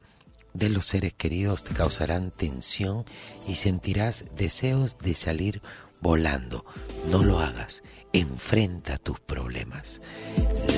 de 0.55 0.69
los 0.69 0.87
seres 0.87 1.13
queridos 1.13 1.65
te 1.65 1.75
causarán 1.75 2.31
tensión 2.31 3.05
y 3.49 3.57
sentirás 3.57 4.27
deseos 4.37 4.97
de 4.99 5.15
salir 5.15 5.61
volando. 6.01 6.65
No 7.11 7.25
lo 7.25 7.41
hagas, 7.41 7.83
enfrenta 8.13 8.99
tus 8.99 9.19
problemas. 9.19 10.03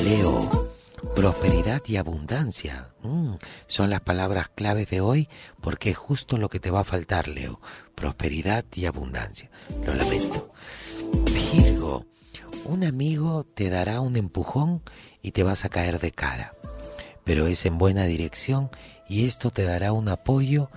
Leo, 0.04 0.72
prosperidad 1.14 1.82
y 1.86 1.98
abundancia 1.98 2.94
mm, 3.02 3.34
son 3.66 3.90
las 3.90 4.00
palabras 4.00 4.48
claves 4.48 4.88
de 4.88 5.02
hoy 5.02 5.28
porque 5.60 5.90
es 5.90 5.98
justo 5.98 6.38
lo 6.38 6.48
que 6.48 6.60
te 6.60 6.70
va 6.70 6.80
a 6.80 6.84
faltar, 6.84 7.28
Leo. 7.28 7.60
Prosperidad 7.94 8.64
y 8.74 8.86
abundancia. 8.86 9.50
Lo 9.84 9.94
lamento. 9.94 10.50
Virgo, 11.52 12.06
un 12.64 12.84
amigo 12.84 13.44
te 13.44 13.68
dará 13.68 14.00
un 14.00 14.16
empujón 14.16 14.82
y 15.20 15.32
te 15.32 15.42
vas 15.42 15.66
a 15.66 15.68
caer 15.68 16.00
de 16.00 16.10
cara, 16.10 16.54
pero 17.24 17.46
es 17.46 17.64
en 17.66 17.78
buena 17.78 18.04
dirección 18.04 18.70
y 19.08 19.26
esto 19.26 19.50
te 19.50 19.64
dará 19.64 19.92
un 19.92 20.08
apoyo 20.08 20.70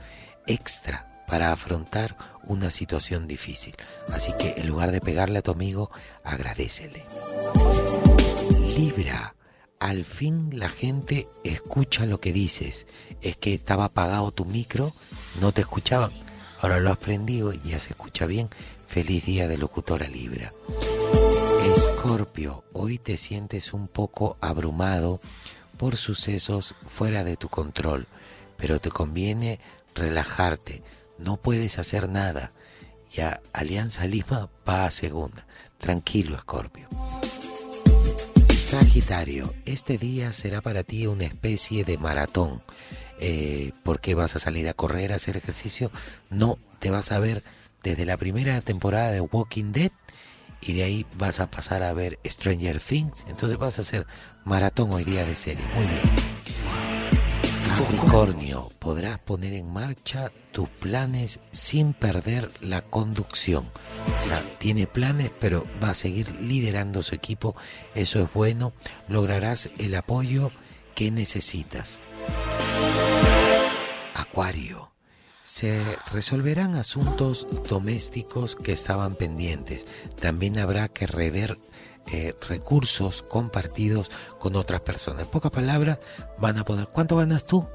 extra 0.48 1.24
para 1.28 1.52
afrontar 1.52 2.16
una 2.46 2.72
situación 2.72 3.28
difícil. 3.28 3.76
Así 4.12 4.34
que 4.40 4.56
en 4.58 4.68
lugar 4.68 4.92
de 4.92 5.02
pegarle 5.02 5.40
a 5.40 5.42
tu 5.42 5.52
amigo, 5.52 5.92
agradecele. 6.24 7.04
Libra, 8.78 9.36
al 9.80 10.06
fin 10.06 10.50
la 10.58 10.70
gente 10.70 11.28
escucha 11.44 12.06
lo 12.06 12.20
que 12.20 12.32
dices. 12.32 12.88
Es 13.22 13.36
que 13.38 13.54
estaba 13.54 13.86
apagado 13.86 14.32
tu 14.32 14.46
micro, 14.46 14.94
no 15.42 15.52
te 15.52 15.62
escuchaban. 15.62 16.12
Ahora 16.60 16.80
lo 16.80 16.92
has 16.92 16.98
prendido 16.98 17.54
y 17.54 17.62
ya 17.62 17.80
se 17.80 17.90
escucha 17.90 18.26
bien. 18.26 18.50
Feliz 18.88 19.26
día 19.26 19.48
de 19.48 19.58
locutora 19.58 20.08
Libra. 20.08 20.52
Escorpio, 21.76 22.64
hoy 22.72 22.98
te 22.98 23.18
sientes 23.18 23.74
un 23.74 23.90
poco 23.90 24.38
abrumado 24.40 25.20
por 25.78 25.98
sucesos 25.98 26.76
fuera 26.88 27.24
de 27.24 27.38
tu 27.38 27.50
control, 27.50 28.08
pero 28.58 28.80
te 28.80 28.90
conviene 28.90 29.60
relajarte. 29.96 30.84
No 31.18 31.38
puedes 31.38 31.80
hacer 31.80 32.10
nada. 32.10 32.52
Ya 33.14 33.42
Alianza 33.54 34.06
Lima 34.08 34.50
va 34.68 34.86
a 34.86 34.92
segunda. 34.92 35.46
Tranquilo, 35.78 36.36
Escorpio. 36.36 36.90
Sagitario, 38.50 39.54
este 39.66 39.98
día 39.98 40.34
será 40.34 40.62
para 40.62 40.84
ti 40.84 41.08
una 41.08 41.24
especie 41.24 41.86
de 41.86 41.98
maratón. 41.98 42.62
Eh, 43.20 43.72
¿Por 43.84 44.02
qué 44.02 44.14
vas 44.14 44.36
a 44.36 44.40
salir 44.40 44.68
a 44.68 44.74
correr, 44.74 45.14
a 45.14 45.16
hacer 45.16 45.38
ejercicio? 45.38 45.90
No, 46.30 46.58
te 46.80 46.92
vas 46.92 47.12
a 47.12 47.20
ver 47.20 47.44
desde 47.82 48.06
la 48.06 48.18
primera 48.18 48.60
temporada 48.62 49.12
de 49.12 49.22
Walking 49.22 49.72
Dead 49.72 49.92
y 50.62 50.74
de 50.74 50.84
ahí 50.84 51.06
vas 51.18 51.40
a 51.40 51.50
pasar 51.50 51.84
a 51.84 51.94
ver 51.94 52.20
Stranger 52.26 52.80
Things. 52.80 53.26
Entonces 53.30 53.58
vas 53.58 53.80
a 53.80 53.82
hacer 53.82 54.08
maratón 54.44 54.92
hoy 54.94 55.04
día 55.04 55.26
de 55.26 55.36
serie. 55.36 55.66
Muy 55.76 55.86
bien. 55.86 56.38
Capricornio, 57.78 58.72
podrás 58.80 59.20
poner 59.20 59.54
en 59.54 59.72
marcha 59.72 60.32
tus 60.52 60.68
planes 60.68 61.40
sin 61.52 61.94
perder 61.94 62.50
la 62.60 62.82
conducción. 62.82 63.70
O 64.08 64.24
sea, 64.24 64.42
tiene 64.58 64.88
planes, 64.88 65.32
pero 65.40 65.64
va 65.84 65.92
a 65.92 65.94
seguir 65.94 66.28
liderando 66.42 67.04
su 67.04 67.14
equipo. 67.14 67.56
Eso 67.94 68.24
es 68.24 68.34
bueno. 68.34 68.74
Lograrás 69.08 69.70
el 69.78 69.94
apoyo 69.94 70.52
que 70.96 71.12
necesitas. 71.12 72.00
Acuario, 74.16 74.92
Se 75.48 75.82
resolverán 76.12 76.76
asuntos 76.76 77.48
domésticos 77.70 78.58
que 78.58 78.74
estaban 78.74 79.16
pendientes. 79.16 79.86
También 80.20 80.60
habrá 80.60 80.90
que 80.90 81.08
rever 81.08 81.58
eh, 82.08 82.36
recursos 82.50 83.22
compartidos 83.22 84.12
con 84.40 84.58
otras 84.58 84.82
personas. 84.82 85.22
En 85.22 85.30
pocas 85.30 85.54
palabras, 85.54 86.00
van 86.38 86.58
a 86.58 86.66
poder, 86.66 86.90
¿cuánto 86.90 87.16
ganas 87.16 87.46
tú? 87.46 87.66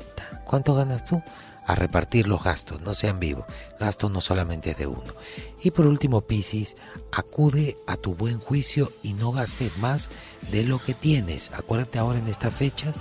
¿Cuánto 0.45 0.75
ganas 0.75 1.07
tú? 1.07 1.23
A 1.67 1.75
repartir 1.75 2.29
los 2.29 2.45
gastos, 2.45 2.83
no 2.83 2.93
sean 2.93 3.19
vivos. 3.19 3.47
Gastos 3.81 4.11
no 4.11 4.21
solamente 4.21 4.73
es 4.73 4.77
de 4.77 4.87
uno. 4.87 5.15
Y 5.63 5.71
por 5.71 5.87
último, 5.87 6.21
Piscis, 6.21 6.77
acude 7.11 7.79
a 7.87 7.97
tu 7.97 8.15
buen 8.15 8.39
juicio 8.39 8.93
y 9.03 9.15
no 9.15 9.33
gastes 9.33 9.79
más 9.79 10.11
de 10.51 10.65
lo 10.65 10.79
que 10.79 10.93
tienes. 10.93 11.51
Acuérdate 11.55 11.99
ahora 11.99 12.19
en 12.19 12.29
esta 12.29 12.51
fecha, 12.51 12.93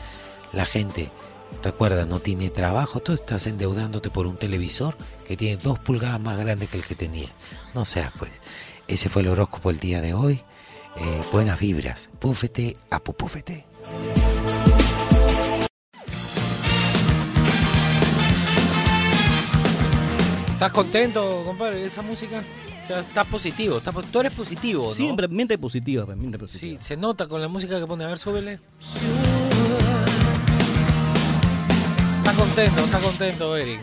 la 0.54 0.64
gente, 0.64 1.12
recuerda, 1.62 2.06
no 2.06 2.20
tiene 2.20 2.50
trabajo, 2.50 3.00
tú 3.00 3.14
estás 3.14 3.48
endeudándote 3.48 4.10
por 4.10 4.28
un 4.28 4.38
televisor 4.38 4.96
que 5.28 5.38
tiene 5.38 5.58
dos 5.58 5.80
pulgadas 5.80 6.20
más 6.20 6.38
grande 6.38 6.68
que 6.68 6.78
el 6.78 6.86
que 6.86 6.96
tenía. 6.96 7.30
No 7.74 7.86
seas 7.86 8.12
pues. 8.18 8.32
Ese 8.88 9.10
fue 9.10 9.22
el 9.22 9.30
horóscopo 9.30 9.70
el 9.70 9.80
día 9.80 10.02
de 10.02 10.14
hoy. 10.14 10.42
Eh, 10.98 11.24
buenas 11.32 11.60
vibras. 11.60 12.10
Púfete 12.20 12.78
a 12.90 13.00
pupúfete. 13.00 13.66
¿Estás 20.54 20.74
contento, 20.74 21.42
compadre, 21.44 21.78
de 21.78 21.88
esa 21.88 22.04
música? 22.04 22.44
Estás, 22.88 23.26
positivo, 23.28 23.78
estás 23.78 23.96
tú 24.12 24.20
eres 24.20 24.34
positivo, 24.34 24.90
¿no? 24.90 24.94
Siempre 24.94 25.28
mente 25.28 25.58
positiva, 25.58 26.06
mente 26.06 26.38
positiva. 26.38 26.80
Sí, 26.80 26.86
se 26.86 26.98
nota 26.98 27.28
con 27.28 27.42
la 27.42 27.48
música 27.48 27.80
que 27.80 27.88
pone. 27.88 28.04
A 28.04 28.08
ver, 28.08 28.20
súbele. 28.20 28.60
Contento, 32.52 32.84
está 32.84 33.00
contento, 33.00 33.56
Eric. 33.56 33.82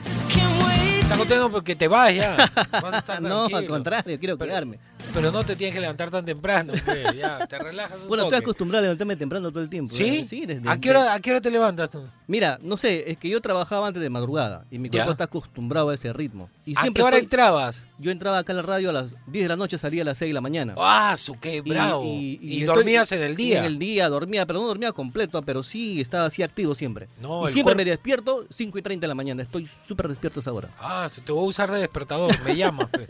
Está 1.00 1.16
contento 1.16 1.50
porque 1.50 1.74
te 1.74 1.88
vas 1.88 2.14
ya. 2.14 2.36
Vas 2.70 2.92
a 2.92 2.98
estar 2.98 3.22
no, 3.22 3.46
al 3.46 3.66
contrario, 3.66 4.18
quiero 4.18 4.36
quedarme. 4.36 4.78
Pero 5.14 5.30
no 5.32 5.44
te 5.44 5.56
tienes 5.56 5.74
que 5.74 5.80
levantar 5.80 6.10
tan 6.10 6.24
temprano, 6.24 6.72
pues, 6.84 7.14
ya, 7.16 7.38
te 7.46 7.58
relajas 7.58 8.02
un 8.02 8.08
Bueno, 8.08 8.24
toque. 8.24 8.36
estoy 8.36 8.44
acostumbrado 8.46 8.80
a 8.80 8.82
levantarme 8.82 9.16
temprano 9.16 9.50
todo 9.50 9.62
el 9.62 9.70
tiempo. 9.70 9.94
¿Sí? 9.94 10.04
¿eh? 10.18 10.26
Sí, 10.28 10.46
desde 10.46 10.68
¿A 10.68 10.76
qué, 10.78 10.90
hora, 10.90 11.14
¿A 11.14 11.20
qué 11.20 11.30
hora 11.30 11.40
te 11.40 11.50
levantas 11.50 11.90
tú? 11.90 12.04
Mira, 12.26 12.58
no 12.62 12.76
sé, 12.76 13.10
es 13.10 13.16
que 13.16 13.28
yo 13.28 13.40
trabajaba 13.40 13.86
antes 13.86 14.02
de 14.02 14.10
madrugada 14.10 14.64
y 14.70 14.78
mi 14.78 14.88
Ya. 14.88 14.92
cuerpo 15.00 15.12
está 15.12 15.24
acostumbrado 15.24 15.88
a 15.90 15.94
ese 15.94 16.12
ritmo. 16.12 16.50
Y 16.66 16.76
¿A 16.76 16.82
siempre 16.82 17.00
qué 17.02 17.06
hora 17.06 17.16
estoy- 17.16 17.24
entrabas? 17.24 17.86
Yo 17.98 18.10
entraba 18.10 18.38
acá 18.38 18.52
a 18.52 18.56
la 18.56 18.62
radio 18.62 18.90
a 18.90 18.92
las 18.92 19.14
10 19.26 19.44
de 19.44 19.48
la 19.48 19.56
noche, 19.56 19.78
salía 19.78 20.02
a 20.02 20.04
las 20.04 20.18
6 20.18 20.28
de 20.30 20.34
la 20.34 20.40
mañana. 20.40 20.74
¡Ah, 20.76 21.16
su 21.16 21.38
qué 21.40 21.60
bravo! 21.62 22.02
Y, 22.04 22.38
estoy- 22.60 22.64
dormías 22.64 23.10
en 23.12 23.22
el 23.22 23.32
y 23.32 23.36
día. 23.36 23.58
En 23.60 23.64
el 23.64 23.78
día 23.78 24.08
dormía, 24.08 24.46
pero 24.46 24.60
no 24.60 24.66
dormía 24.66 24.92
completo, 24.92 25.40
pero 25.42 25.62
sí 25.62 26.00
estaba 26.00 26.26
así 26.26 26.42
activo 26.42 26.74
siempre. 26.74 27.08
No, 27.20 27.42
y 27.42 27.46
el 27.46 27.52
siempre 27.52 27.74
cuerpo- 27.74 27.78
me 27.78 27.84
despierto 27.90 28.46
5 28.50 28.78
y 28.78 28.82
30 28.82 29.04
de 29.04 29.08
la 29.08 29.14
mañana. 29.14 29.42
Estoy 29.42 29.68
súper 29.86 30.08
despierto 30.08 30.40
a 30.40 30.42
esa 30.42 30.52
hora. 30.52 30.68
Ah, 30.80 31.08
se 31.10 31.22
te 31.22 31.32
voy 31.32 31.44
a 31.44 31.48
usar 31.48 31.70
de 31.70 31.78
despertador, 31.78 32.38
me 32.44 32.54
llamas. 32.54 32.88
pues. 32.92 33.06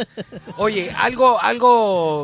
Oye, 0.57 0.91
algo, 0.97 1.41
algo 1.41 1.78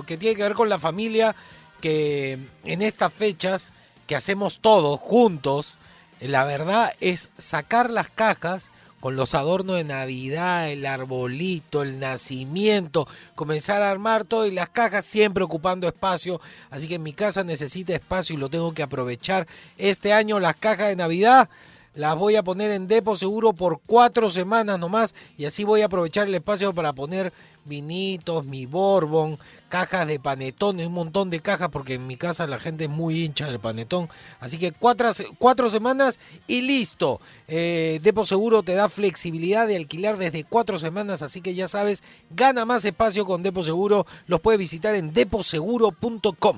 que 0.06 0.16
tiene 0.16 0.36
que 0.36 0.42
ver 0.42 0.54
con 0.54 0.68
la 0.68 0.78
familia, 0.78 1.34
que 1.80 2.38
en 2.64 2.82
estas 2.82 3.12
fechas 3.12 3.70
que 4.06 4.16
hacemos 4.16 4.58
todos 4.60 5.00
juntos, 5.00 5.78
la 6.20 6.44
verdad 6.44 6.92
es 7.00 7.28
sacar 7.38 7.90
las 7.90 8.08
cajas 8.08 8.70
con 9.04 9.16
los 9.16 9.34
adornos 9.34 9.76
de 9.76 9.84
Navidad, 9.84 10.70
el 10.70 10.86
arbolito, 10.86 11.82
el 11.82 12.00
nacimiento, 12.00 13.06
comenzar 13.34 13.82
a 13.82 13.90
armar 13.90 14.24
todo 14.24 14.46
y 14.46 14.50
las 14.50 14.70
cajas 14.70 15.04
siempre 15.04 15.44
ocupando 15.44 15.86
espacio. 15.86 16.40
Así 16.70 16.88
que 16.88 16.98
mi 16.98 17.12
casa 17.12 17.44
necesita 17.44 17.94
espacio 17.94 18.34
y 18.34 18.38
lo 18.38 18.48
tengo 18.48 18.72
que 18.72 18.82
aprovechar. 18.82 19.46
Este 19.76 20.14
año 20.14 20.40
las 20.40 20.56
cajas 20.56 20.88
de 20.88 20.96
Navidad 20.96 21.50
las 21.94 22.16
voy 22.16 22.36
a 22.36 22.42
poner 22.42 22.70
en 22.70 22.88
depo 22.88 23.16
seguro 23.16 23.52
por 23.52 23.80
cuatro 23.86 24.30
semanas 24.30 24.78
nomás 24.78 25.14
y 25.36 25.44
así 25.44 25.64
voy 25.64 25.82
a 25.82 25.86
aprovechar 25.86 26.26
el 26.26 26.34
espacio 26.34 26.74
para 26.74 26.92
poner 26.92 27.32
vinitos, 27.64 28.44
mi 28.44 28.66
bourbon, 28.66 29.38
cajas 29.68 30.06
de 30.06 30.20
panetón, 30.20 30.80
un 30.80 30.92
montón 30.92 31.30
de 31.30 31.40
cajas 31.40 31.68
porque 31.70 31.94
en 31.94 32.06
mi 32.06 32.16
casa 32.16 32.46
la 32.46 32.58
gente 32.58 32.84
es 32.84 32.90
muy 32.90 33.24
hincha 33.24 33.46
del 33.46 33.60
panetón. 33.60 34.08
Así 34.40 34.58
que 34.58 34.72
cuatro, 34.72 35.10
cuatro 35.38 35.70
semanas 35.70 36.20
y 36.46 36.62
listo. 36.62 37.20
Eh, 37.48 38.00
depo 38.02 38.24
seguro 38.24 38.62
te 38.62 38.74
da 38.74 38.88
flexibilidad 38.88 39.66
de 39.66 39.76
alquilar 39.76 40.16
desde 40.16 40.44
cuatro 40.44 40.78
semanas, 40.78 41.22
así 41.22 41.40
que 41.40 41.54
ya 41.54 41.68
sabes, 41.68 42.02
gana 42.30 42.64
más 42.64 42.84
espacio 42.84 43.24
con 43.24 43.42
Depo 43.42 43.62
Seguro. 43.62 44.06
Los 44.26 44.40
puedes 44.40 44.58
visitar 44.58 44.94
en 44.94 45.12
deposeguro.com. 45.12 46.56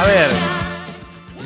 A 0.00 0.06
ver, 0.06 0.30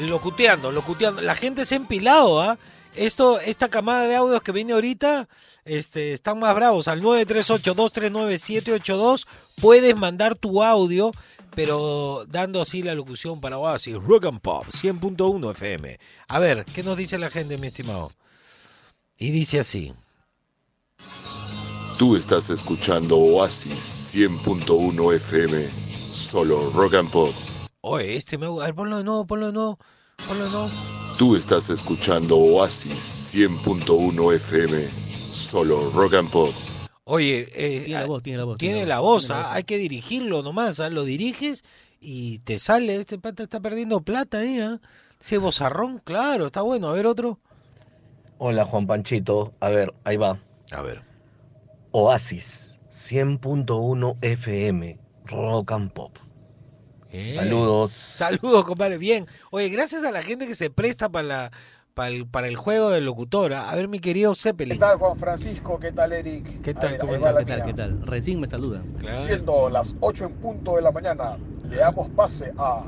locuteando, 0.08 0.70
locuteando. 0.70 1.20
La 1.20 1.34
gente 1.34 1.64
se 1.64 1.74
ha 1.74 1.76
empilado, 1.76 2.40
¿ah? 2.40 2.56
Esto, 2.94 3.40
esta 3.40 3.68
camada 3.68 4.06
de 4.06 4.14
audios 4.14 4.44
que 4.44 4.52
viene 4.52 4.74
ahorita, 4.74 5.28
este, 5.64 6.12
están 6.12 6.38
más 6.38 6.54
bravos. 6.54 6.86
Al 6.86 7.02
938-239-782 7.02 9.26
puedes 9.60 9.96
mandar 9.96 10.36
tu 10.36 10.62
audio, 10.62 11.10
pero 11.56 12.26
dando 12.28 12.62
así 12.62 12.84
la 12.84 12.94
locución 12.94 13.40
para 13.40 13.58
Oasis, 13.58 13.96
Rock 13.96 14.26
and 14.26 14.40
Pop, 14.40 14.68
100.1 14.68 15.50
FM. 15.50 15.98
A 16.28 16.38
ver, 16.38 16.64
¿qué 16.64 16.84
nos 16.84 16.96
dice 16.96 17.18
la 17.18 17.30
gente, 17.30 17.58
mi 17.58 17.66
estimado? 17.66 18.12
Y 19.18 19.32
dice 19.32 19.58
así. 19.58 19.92
Tú 21.98 22.14
estás 22.14 22.50
escuchando 22.50 23.18
Oasis 23.18 24.14
100.1 24.14 25.16
FM, 25.16 25.68
solo 25.68 26.70
Rock 26.70 26.94
and 26.94 27.10
Pop. 27.10 27.34
Oye, 27.86 28.16
este 28.16 28.38
me... 28.38 28.46
A 28.46 28.50
ver, 28.64 28.74
ponlo 28.74 28.96
de 28.96 29.04
nuevo, 29.04 29.26
ponlo 29.26 29.48
de 29.48 29.52
nuevo, 29.52 29.78
ponlo 30.26 30.44
de 30.46 30.50
nuevo. 30.50 30.68
Tú 31.18 31.36
estás 31.36 31.68
escuchando 31.68 32.38
Oasis 32.38 33.34
100.1 33.34 34.34
FM, 34.36 34.88
solo 34.88 35.90
Rock 35.90 36.14
and 36.14 36.30
Pop. 36.30 36.54
Oye, 37.04 37.46
eh, 37.54 37.82
Tiene 37.84 38.00
la 38.00 38.06
voz, 38.06 38.22
tiene 38.22 38.38
la 38.38 38.44
voz. 38.44 38.56
tiene 38.56 38.86
la 38.86 39.00
voz, 39.00 39.30
¿ah? 39.30 39.52
hay 39.52 39.64
que 39.64 39.76
dirigirlo 39.76 40.42
nomás, 40.42 40.80
¿ah? 40.80 40.88
lo 40.88 41.04
diriges 41.04 41.62
y 42.00 42.38
te 42.38 42.58
sale, 42.58 42.96
este 42.96 43.18
pata 43.18 43.42
está 43.42 43.60
perdiendo 43.60 44.00
plata 44.00 44.38
ahí, 44.38 44.60
¿ah? 44.60 44.80
ese 45.20 45.36
bozarrón, 45.36 46.00
claro, 46.02 46.46
está 46.46 46.62
bueno, 46.62 46.88
a 46.88 46.94
ver 46.94 47.06
otro. 47.06 47.38
Hola 48.38 48.64
Juan 48.64 48.86
Panchito, 48.86 49.52
a 49.60 49.68
ver, 49.68 49.92
ahí 50.04 50.16
va. 50.16 50.40
A 50.70 50.80
ver. 50.80 51.02
Oasis 51.90 52.80
100.1 52.90 54.16
FM, 54.22 54.98
Rock 55.26 55.72
and 55.72 55.92
Pop. 55.92 56.23
Bien. 57.14 57.34
Saludos. 57.34 57.92
Saludos, 57.92 58.64
compadre, 58.64 58.98
bien. 58.98 59.28
Oye, 59.52 59.68
gracias 59.68 60.02
a 60.02 60.10
la 60.10 60.20
gente 60.20 60.48
que 60.48 60.56
se 60.56 60.68
presta 60.68 61.08
para 61.08 61.26
la 61.26 61.52
para 61.94 62.08
el, 62.08 62.26
para 62.26 62.48
el 62.48 62.56
juego 62.56 62.90
del 62.90 63.04
locutor. 63.04 63.52
¿ah? 63.52 63.70
A 63.70 63.76
ver, 63.76 63.86
mi 63.86 64.00
querido 64.00 64.34
Zeppelin. 64.34 64.74
¿Qué 64.74 64.80
tal 64.80 64.98
Juan 64.98 65.16
Francisco? 65.16 65.78
¿Qué 65.78 65.92
tal 65.92 66.12
Eric? 66.12 66.60
¿Qué 66.60 66.74
tal? 66.74 66.90
ver, 66.90 66.98
¿Cómo 66.98 67.12
la 67.12 67.38
¿Qué 67.38 67.44
tal? 67.44 67.64
¿Qué 67.64 67.72
tal? 67.72 68.02
Recién 68.02 68.40
me 68.40 68.48
saludan. 68.48 68.96
Siendo 69.26 69.70
las 69.70 69.94
8 70.00 70.24
en 70.24 70.32
punto 70.34 70.74
de 70.74 70.82
la 70.82 70.90
mañana, 70.90 71.38
le 71.70 71.76
damos 71.76 72.10
pase 72.10 72.52
a 72.58 72.82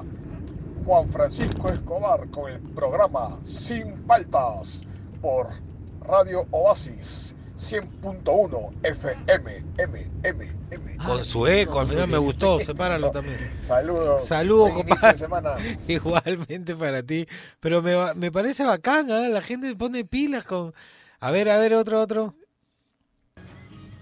Juan 0.85 1.09
Francisco 1.09 1.69
Escobar 1.69 2.29
con 2.31 2.51
el 2.51 2.59
programa 2.59 3.39
Sin 3.45 3.93
Paltas 4.09 4.83
por 5.23 5.51
Radio 6.01 6.47
Oasis 6.51 7.37
100.1 7.59 8.73
FM. 8.83 9.65
M, 9.79 10.11
M, 10.25 10.49
M. 10.71 10.86
Con 11.05 11.25
su 11.25 11.47
eco, 11.47 11.81
al 11.81 11.87
final 11.87 12.09
me 12.09 12.19
gustó, 12.19 12.59
sepáralo 12.61 13.11
también. 13.11 13.53
Saludos. 13.61 14.25
Saludos, 14.25 14.73
compadre. 14.73 15.79
Igualmente 15.89 16.75
para 16.75 17.03
ti. 17.03 17.27
Pero 17.61 17.83
me, 17.83 17.95
va- 17.95 18.15
me 18.15 18.33
parece 18.33 18.65
bacán, 18.65 19.11
¿ah? 19.11 19.29
la 19.29 19.41
gente 19.41 19.75
pone 19.77 20.05
pilas 20.05 20.45
con... 20.45 20.73
A 21.21 21.31
ver, 21.31 21.49
a 21.51 21.59
ver, 21.59 21.75
otro, 21.75 22.01
otro. 22.01 22.35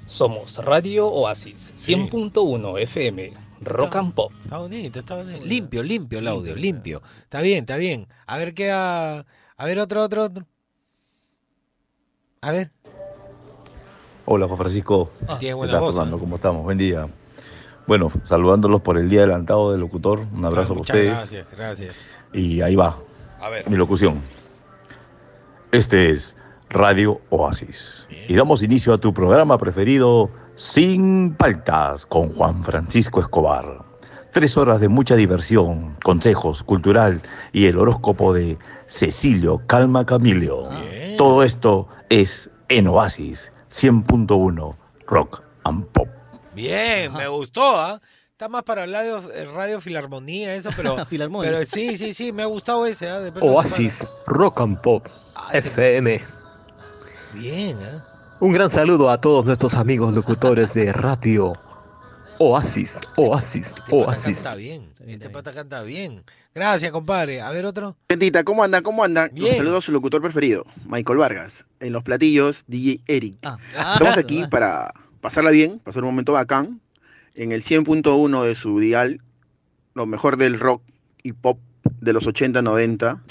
Somos 0.06 0.58
Radio 0.64 1.06
Oasis 1.08 1.72
100.1 1.76 2.80
FM, 2.82 3.32
Rock 3.62 3.96
and 3.96 4.12
Pop. 4.14 4.32
Está 4.42 4.58
bonito, 4.58 4.98
está 4.98 5.16
bonito. 5.16 5.44
Limpio, 5.44 5.82
limpio 5.82 6.18
el 6.18 6.28
audio, 6.28 6.54
limpio. 6.54 7.02
Está 7.22 7.40
bien, 7.40 7.60
está 7.60 7.76
bien. 7.76 8.06
A 8.26 8.36
ver 8.36 8.52
qué 8.54 8.70
a... 8.70 9.24
A 9.56 9.66
ver, 9.66 9.78
otro, 9.78 10.02
otro, 10.02 10.24
otro. 10.24 10.46
A 12.42 12.50
ver. 12.52 12.70
Hola 14.26 14.46
Juan 14.46 14.58
Francisco. 14.58 15.10
Ah, 15.28 15.36
¿Qué 15.38 15.52
voz, 15.54 15.70
Fernando? 15.70 16.18
¿Cómo 16.18 16.36
estamos? 16.36 16.62
Buen 16.64 16.78
día. 16.78 17.06
Bueno, 17.86 18.10
saludándolos 18.22 18.80
por 18.80 18.96
el 18.96 19.08
día 19.08 19.20
adelantado 19.20 19.72
del 19.72 19.80
locutor. 19.80 20.20
Un 20.34 20.44
abrazo 20.44 20.72
Ah, 20.72 20.76
a 20.76 20.78
muchas 20.78 20.96
ustedes. 20.96 21.12
gracias, 21.12 21.46
gracias. 21.56 21.96
Y 22.32 22.62
ahí 22.62 22.74
va. 22.74 22.96
A 23.40 23.48
ver. 23.50 23.68
Mi 23.68 23.76
locución. 23.76 24.20
Este 25.72 26.08
es 26.10 26.36
Radio 26.70 27.20
Oasis. 27.28 28.06
Y 28.28 28.34
damos 28.34 28.62
inicio 28.62 28.94
a 28.94 28.98
tu 28.98 29.12
programa 29.12 29.58
preferido, 29.58 30.30
Sin 30.54 31.34
Paltas, 31.34 32.06
con 32.06 32.30
Juan 32.32 32.64
Francisco 32.64 33.20
Escobar. 33.20 33.84
Tres 34.32 34.56
horas 34.56 34.80
de 34.80 34.88
mucha 34.88 35.14
diversión, 35.16 35.96
consejos, 36.02 36.62
cultural 36.62 37.20
y 37.52 37.66
el 37.66 37.78
horóscopo 37.78 38.32
de 38.32 38.56
Cecilio 38.86 39.60
Calma 39.66 40.06
Camilio. 40.06 40.68
Todo 41.18 41.42
esto 41.44 41.86
es 42.08 42.50
en 42.68 42.88
Oasis 42.88 43.52
100.1 43.74 44.76
Rock 45.08 45.42
and 45.64 45.84
Pop. 45.86 46.08
Bien, 46.54 47.12
me 47.12 47.26
gustó, 47.26 47.76
¿ah? 47.76 48.00
está 48.30 48.48
más 48.48 48.62
para 48.62 48.86
radio, 48.86 49.20
radio 49.52 49.80
Filarmonía, 49.80 50.54
eso, 50.54 50.70
pero, 50.76 51.04
Filarmonía. 51.10 51.50
pero 51.50 51.64
sí, 51.66 51.96
sí, 51.96 52.14
sí, 52.14 52.32
me 52.32 52.44
ha 52.44 52.46
gustado 52.46 52.86
ese. 52.86 53.10
¿ah? 53.10 53.20
Oasis 53.40 54.06
Rock 54.28 54.60
and 54.60 54.80
Pop 54.80 55.06
FM. 55.52 56.20
separa. 56.20 56.34
Bien, 57.34 57.76
¿eh? 57.80 57.98
Un 58.38 58.52
gran 58.52 58.70
saludo 58.70 59.10
a 59.10 59.20
todos 59.20 59.44
nuestros 59.44 59.74
amigos 59.74 60.14
locutores 60.14 60.72
de 60.74 60.92
radio. 60.92 61.54
Oasis, 62.46 62.98
Oasis, 63.16 63.72
Oasis. 63.90 64.34
Canta 64.34 64.54
bien, 64.54 64.92
este 65.06 65.30
pata 65.30 65.54
canta 65.54 65.82
bien. 65.82 66.22
Gracias, 66.54 66.92
compadre. 66.92 67.40
A 67.40 67.50
ver 67.50 67.64
otro. 67.64 67.96
Gentita, 68.06 68.44
¿cómo 68.44 68.62
andan? 68.62 68.82
¿Cómo 68.82 69.02
andan? 69.02 69.30
Bien. 69.32 69.52
Un 69.52 69.56
saludo 69.56 69.78
a 69.78 69.80
su 69.80 69.92
locutor 69.92 70.20
preferido, 70.20 70.66
Michael 70.84 71.16
Vargas. 71.16 71.64
En 71.80 71.94
los 71.94 72.04
platillos, 72.04 72.64
DJ 72.66 73.00
Eric. 73.06 73.38
Ah, 73.44 73.56
Estamos 73.94 74.18
aquí 74.18 74.44
para 74.50 74.92
pasarla 75.22 75.52
bien, 75.52 75.78
pasar 75.78 76.02
un 76.02 76.10
momento 76.10 76.34
bacán. 76.34 76.82
En 77.34 77.50
el 77.52 77.62
100.1 77.62 78.44
de 78.44 78.54
su 78.54 78.78
dial, 78.78 79.22
lo 79.94 80.04
mejor 80.04 80.36
del 80.36 80.60
rock 80.60 80.82
y 81.22 81.32
pop 81.32 81.58
de 82.02 82.12
los 82.12 82.26
80, 82.26 82.60
90, 82.60 83.22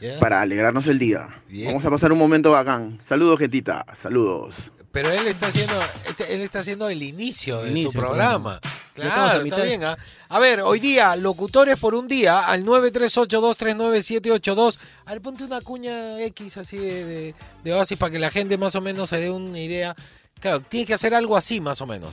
Yeah. 0.00 0.18
para 0.20 0.40
alegrarnos 0.40 0.86
el 0.86 0.98
día. 0.98 1.28
Bien. 1.48 1.68
Vamos 1.68 1.84
a 1.84 1.90
pasar 1.90 2.12
un 2.12 2.18
momento 2.18 2.52
bacán. 2.52 2.98
Saludos, 3.00 3.38
gentita. 3.38 3.84
Saludos. 3.94 4.72
Pero 4.92 5.10
él 5.10 5.26
está 5.26 5.48
haciendo, 5.48 5.78
este- 6.08 6.32
él 6.34 6.40
está 6.40 6.60
haciendo 6.60 6.88
el 6.88 7.02
inicio 7.02 7.62
de 7.62 7.70
Inicio 7.70 7.92
su 7.92 7.98
programa. 7.98 8.54
a 8.54 8.60
Claro, 8.94 9.44
está 9.44 9.62
bien. 9.62 9.84
¿ah? 9.84 9.94
A 10.30 10.38
ver, 10.38 10.62
hoy 10.62 10.80
día, 10.80 11.14
locutores 11.16 11.78
por 11.78 11.94
un 11.94 12.08
día 12.08 12.46
al 12.46 12.64
938239782. 12.64 14.78
A 15.04 15.12
ver, 15.12 15.20
ponte 15.20 15.44
una 15.44 15.60
cuña 15.60 16.18
X 16.22 16.56
así 16.56 16.78
de, 16.78 17.04
de, 17.04 17.34
de 17.62 17.72
Oasis 17.74 17.98
para 17.98 18.10
que 18.10 18.18
la 18.18 18.30
gente 18.30 18.56
más 18.56 18.74
o 18.74 18.80
menos 18.80 19.10
se 19.10 19.18
dé 19.20 19.30
una 19.30 19.60
idea. 19.60 19.94
Claro, 20.40 20.60
tiene 20.60 20.86
que 20.86 20.94
hacer 20.94 21.14
algo 21.14 21.36
así 21.36 21.60
más 21.60 21.80
o 21.80 21.86
menos. 21.86 22.10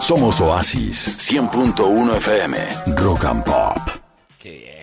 Somos 0.00 0.40
Oasis 0.40 1.16
100.1 1.18 2.16
FM 2.16 2.56
Rock 2.96 3.24
and 3.24 3.44
Pop. 3.44 3.78
Qué 4.38 4.50
bien. 4.50 4.75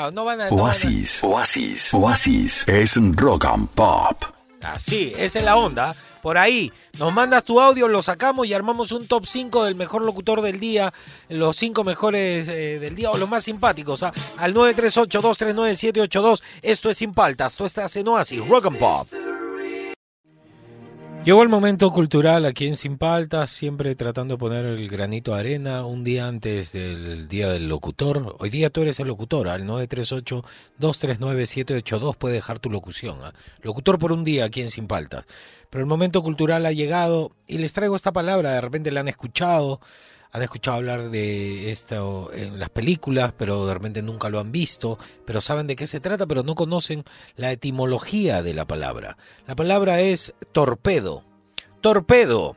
Güey. 0.00 0.12
Claro, 0.12 0.12
no 0.12 0.24
van 0.24 0.40
a... 0.40 0.50
no 0.50 0.56
van 0.56 0.60
a- 0.60 0.64
Oasis, 0.66 1.24
Oasis, 1.24 1.94
Oasis 1.94 2.68
es 2.68 2.98
Rock 3.16 3.44
and 3.46 3.68
Pop. 3.70 4.24
Así, 4.62 5.12
esa 5.16 5.38
es 5.38 5.44
la 5.44 5.56
onda. 5.56 5.94
Por 6.22 6.38
ahí, 6.38 6.72
nos 6.98 7.12
mandas 7.12 7.44
tu 7.44 7.60
audio, 7.60 7.86
lo 7.86 8.02
sacamos 8.02 8.48
y 8.48 8.52
armamos 8.54 8.90
un 8.90 9.06
top 9.06 9.26
5 9.26 9.64
del 9.64 9.76
mejor 9.76 10.02
locutor 10.02 10.40
del 10.42 10.58
día, 10.58 10.92
los 11.28 11.56
5 11.56 11.84
mejores 11.84 12.48
eh, 12.48 12.80
del 12.80 12.96
día 12.96 13.12
o 13.12 13.16
los 13.16 13.28
más 13.28 13.44
simpáticos. 13.44 14.02
¿ah? 14.02 14.12
Al 14.38 14.52
938-239-782. 14.54 16.42
Esto 16.62 16.90
es 16.90 16.98
Sin 16.98 17.14
Paltas, 17.14 17.56
tú 17.56 17.64
estás 17.64 17.94
en 17.94 18.08
Oasis, 18.08 18.46
Rock 18.48 18.66
and 18.66 18.78
Pop. 18.78 19.08
Llegó 21.26 21.42
el 21.42 21.48
momento 21.48 21.90
cultural 21.90 22.46
aquí 22.46 22.68
en 22.68 22.76
Sin 22.76 22.98
Paltas, 22.98 23.50
siempre 23.50 23.96
tratando 23.96 24.34
de 24.34 24.38
poner 24.38 24.64
el 24.64 24.88
granito 24.88 25.34
de 25.34 25.40
arena 25.40 25.84
un 25.84 26.04
día 26.04 26.28
antes 26.28 26.70
del 26.70 27.26
día 27.26 27.48
del 27.48 27.68
locutor. 27.68 28.36
Hoy 28.38 28.48
día 28.48 28.70
tú 28.70 28.82
eres 28.82 29.00
el 29.00 29.08
locutor, 29.08 29.48
al 29.48 29.64
938-239-782 29.64 32.14
puedes 32.16 32.36
dejar 32.36 32.60
tu 32.60 32.70
locución. 32.70 33.18
¿ah? 33.24 33.34
Locutor 33.62 33.98
por 33.98 34.12
un 34.12 34.22
día 34.22 34.44
aquí 34.44 34.60
en 34.60 34.70
Sin 34.70 34.86
Paltas. 34.86 35.24
Pero 35.76 35.84
el 35.84 35.90
momento 35.90 36.22
cultural 36.22 36.64
ha 36.64 36.72
llegado 36.72 37.32
y 37.46 37.58
les 37.58 37.74
traigo 37.74 37.96
esta 37.96 38.10
palabra, 38.10 38.52
de 38.52 38.62
repente 38.62 38.90
la 38.90 39.00
han 39.00 39.08
escuchado, 39.08 39.78
han 40.32 40.40
escuchado 40.40 40.78
hablar 40.78 41.10
de 41.10 41.70
esto 41.70 42.30
en 42.32 42.58
las 42.58 42.70
películas, 42.70 43.34
pero 43.36 43.66
de 43.66 43.74
repente 43.74 44.00
nunca 44.00 44.30
lo 44.30 44.40
han 44.40 44.52
visto, 44.52 44.98
pero 45.26 45.42
saben 45.42 45.66
de 45.66 45.76
qué 45.76 45.86
se 45.86 46.00
trata, 46.00 46.24
pero 46.24 46.42
no 46.44 46.54
conocen 46.54 47.04
la 47.34 47.52
etimología 47.52 48.42
de 48.42 48.54
la 48.54 48.64
palabra. 48.64 49.18
La 49.46 49.54
palabra 49.54 50.00
es 50.00 50.32
torpedo. 50.52 51.24
Torpedo. 51.82 52.56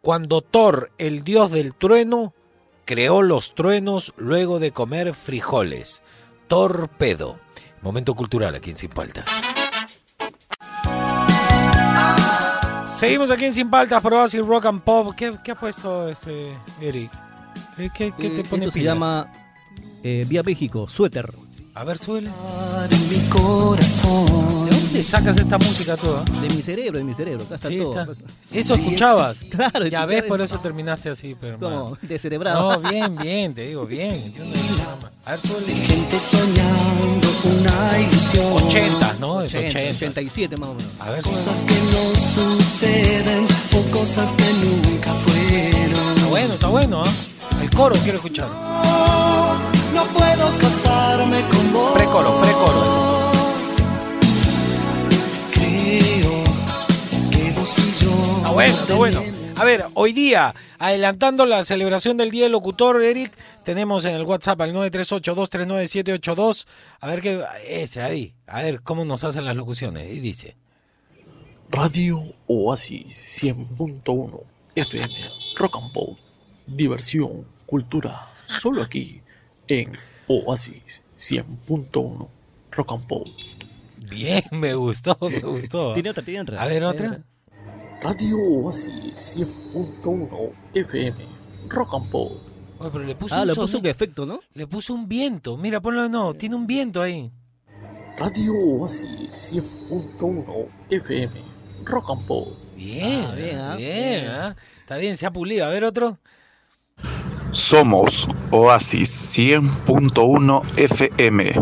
Cuando 0.00 0.40
Thor, 0.40 0.90
el 0.96 1.22
dios 1.22 1.50
del 1.50 1.74
trueno, 1.74 2.32
creó 2.86 3.20
los 3.20 3.54
truenos 3.54 4.14
luego 4.16 4.58
de 4.58 4.72
comer 4.72 5.12
frijoles. 5.12 6.02
Torpedo. 6.48 7.38
Momento 7.82 8.14
cultural 8.14 8.54
aquí 8.54 8.70
en 8.70 8.78
Sin 8.78 8.88
Paltas. 8.88 9.26
Seguimos 13.04 13.30
aquí 13.30 13.44
en 13.44 13.52
Sin 13.52 13.68
Paltas, 13.70 14.00
por 14.00 14.14
Oasis 14.14 14.40
Rock 14.40 14.66
and 14.66 14.80
Pop. 14.82 15.14
¿Qué, 15.14 15.36
qué 15.44 15.50
ha 15.50 15.54
puesto 15.54 16.08
este 16.08 16.54
Eric? 16.80 17.10
¿Qué, 17.76 17.90
qué- 17.94 18.12
qué 18.18 18.30
te 18.30 18.40
Eh, 18.40 18.44
pone 18.48 18.64
esto 18.64 18.72
se 18.78 18.82
llama 18.82 19.30
eh, 20.02 20.24
Vía 20.26 20.42
México, 20.42 20.88
Suéter. 20.88 21.30
A 21.74 21.84
ver, 21.84 21.98
suele. 21.98 22.30
mi 23.10 23.18
corazón. 23.28 24.66
¿De 24.66 24.76
dónde 24.76 25.02
sacas 25.02 25.36
esta 25.36 25.58
música 25.58 25.96
toda? 25.96 26.22
De 26.22 26.48
mi 26.54 26.62
cerebro, 26.62 26.98
de 26.98 27.04
mi 27.04 27.12
cerebro. 27.14 27.44
Acá 27.44 27.56
está 27.56 27.68
Sí, 27.68 27.78
todo. 27.78 28.00
está. 28.12 28.24
Eso 28.52 28.74
escuchabas. 28.74 29.36
Claro, 29.50 29.86
Ya 29.88 30.06
ves, 30.06 30.22
por 30.24 30.40
eso. 30.40 30.58
terminaste 30.60 31.10
así, 31.10 31.36
pero 31.38 31.58
Como 31.58 31.74
hermano. 31.74 31.98
descerebrado. 32.02 32.80
No, 32.80 32.88
bien, 32.88 33.16
bien, 33.16 33.54
te 33.54 33.66
digo, 33.66 33.84
bien. 33.86 34.32
No. 35.24 35.30
A 35.30 35.36
ver, 35.36 35.40
suele. 35.46 35.72
Gente 35.74 36.20
soñando 36.20 37.28
una 37.44 37.98
ilusión. 37.98 38.52
80, 38.66 39.16
¿no? 39.20 39.42
Es 39.42 39.54
80, 39.54 39.78
80. 39.78 39.96
87 39.96 40.56
más 40.56 40.68
o 40.70 40.74
menos. 40.74 40.92
A 41.00 41.10
ver, 41.10 41.22
Cosas 41.22 41.62
que 41.62 41.74
no 41.74 42.14
suceden 42.14 43.46
o 43.72 43.90
cosas 43.90 44.32
que 44.32 44.44
nunca 44.64 45.12
fueron. 45.14 46.14
Está 46.16 46.26
bueno, 46.28 46.54
está 46.54 46.68
bueno, 46.68 47.02
¿ah? 47.04 47.10
El 47.62 47.70
coro 47.70 47.96
quiero 48.02 48.16
escuchar. 48.16 48.48
No 49.94 50.04
puedo 50.12 50.58
casarme 50.58 51.40
con 51.48 51.72
vos. 51.72 51.92
Precoro, 51.94 52.40
precoro. 52.40 53.32
Creo 55.52 56.44
que 57.30 57.52
vos 57.52 57.78
y 57.78 58.04
yo. 58.04 58.36
Está 58.38 58.50
bueno, 58.50 58.74
está 58.74 58.94
bueno. 58.96 59.33
A 59.56 59.64
ver, 59.64 59.84
hoy 59.94 60.12
día, 60.12 60.52
adelantando 60.78 61.46
la 61.46 61.62
celebración 61.62 62.16
del 62.16 62.32
Día 62.32 62.42
del 62.44 62.52
Locutor, 62.52 63.02
Eric, 63.02 63.30
tenemos 63.64 64.04
en 64.04 64.16
el 64.16 64.24
WhatsApp 64.24 64.60
al 64.60 64.74
938-239-782. 64.74 66.66
A 67.00 67.06
ver 67.06 67.20
qué. 67.20 67.40
Ese 67.68 68.02
ahí. 68.02 68.34
A 68.46 68.62
ver 68.62 68.80
cómo 68.82 69.04
nos 69.04 69.22
hacen 69.22 69.44
las 69.44 69.54
locuciones. 69.54 70.12
Y 70.12 70.18
dice. 70.18 70.56
Radio 71.70 72.20
Oasis 72.46 73.42
100.1 73.42 74.42
FM 74.74 75.14
Rock 75.56 75.76
and 75.80 75.92
Pop. 75.92 76.18
Diversión, 76.66 77.46
cultura, 77.66 78.28
solo 78.46 78.82
aquí 78.82 79.20
en 79.68 79.96
Oasis 80.28 81.02
100.1 81.18 82.28
Rock 82.72 82.92
and 82.92 83.06
Pop. 83.06 83.28
Bien, 84.10 84.42
me 84.50 84.74
gustó, 84.74 85.16
me 85.20 85.38
gustó. 85.40 85.94
Tiene 85.94 86.10
otra, 86.10 86.24
tiene 86.24 86.40
otra. 86.40 86.60
A 86.60 86.66
ver, 86.66 86.82
Tiene 86.82 86.86
otra. 86.86 87.24
Radio 88.04 88.36
Oasis 88.38 89.36
100.1 89.72 90.50
FM 90.74 91.26
Rock 91.68 91.94
and 91.94 92.10
Pop. 92.10 92.32
Oye, 92.78 92.90
pero 92.92 93.04
le 93.04 93.14
puso 93.14 93.34
Ah, 93.34 93.40
un 93.42 93.46
le 93.48 93.54
puso 93.54 93.78
un 93.78 93.86
efecto, 93.86 94.26
¿no? 94.26 94.40
Le 94.52 94.66
puso 94.66 94.92
un 94.94 95.08
viento. 95.08 95.56
Mira, 95.56 95.80
ponlo 95.80 96.08
no. 96.08 96.34
Tiene 96.34 96.54
un 96.56 96.66
viento 96.66 97.00
ahí. 97.00 97.32
Radio 98.18 98.52
Oasis 98.54 99.52
100.1 99.52 100.66
FM 100.90 101.42
Rock 101.84 102.10
and 102.10 102.26
Pop. 102.26 102.48
Bien, 102.76 103.24
Ah, 103.26 103.34
bien, 103.34 103.58
ah, 103.58 103.76
bien, 103.76 104.20
bien. 104.20 104.26
ah. 104.30 104.56
Está 104.80 104.96
bien, 104.98 105.16
se 105.16 105.24
ha 105.26 105.32
pulido. 105.32 105.64
A 105.64 105.70
ver, 105.70 105.84
otro. 105.84 106.18
Somos 107.52 108.28
Oasis 108.50 109.10
100.1 109.38 110.62
FM. 110.76 111.52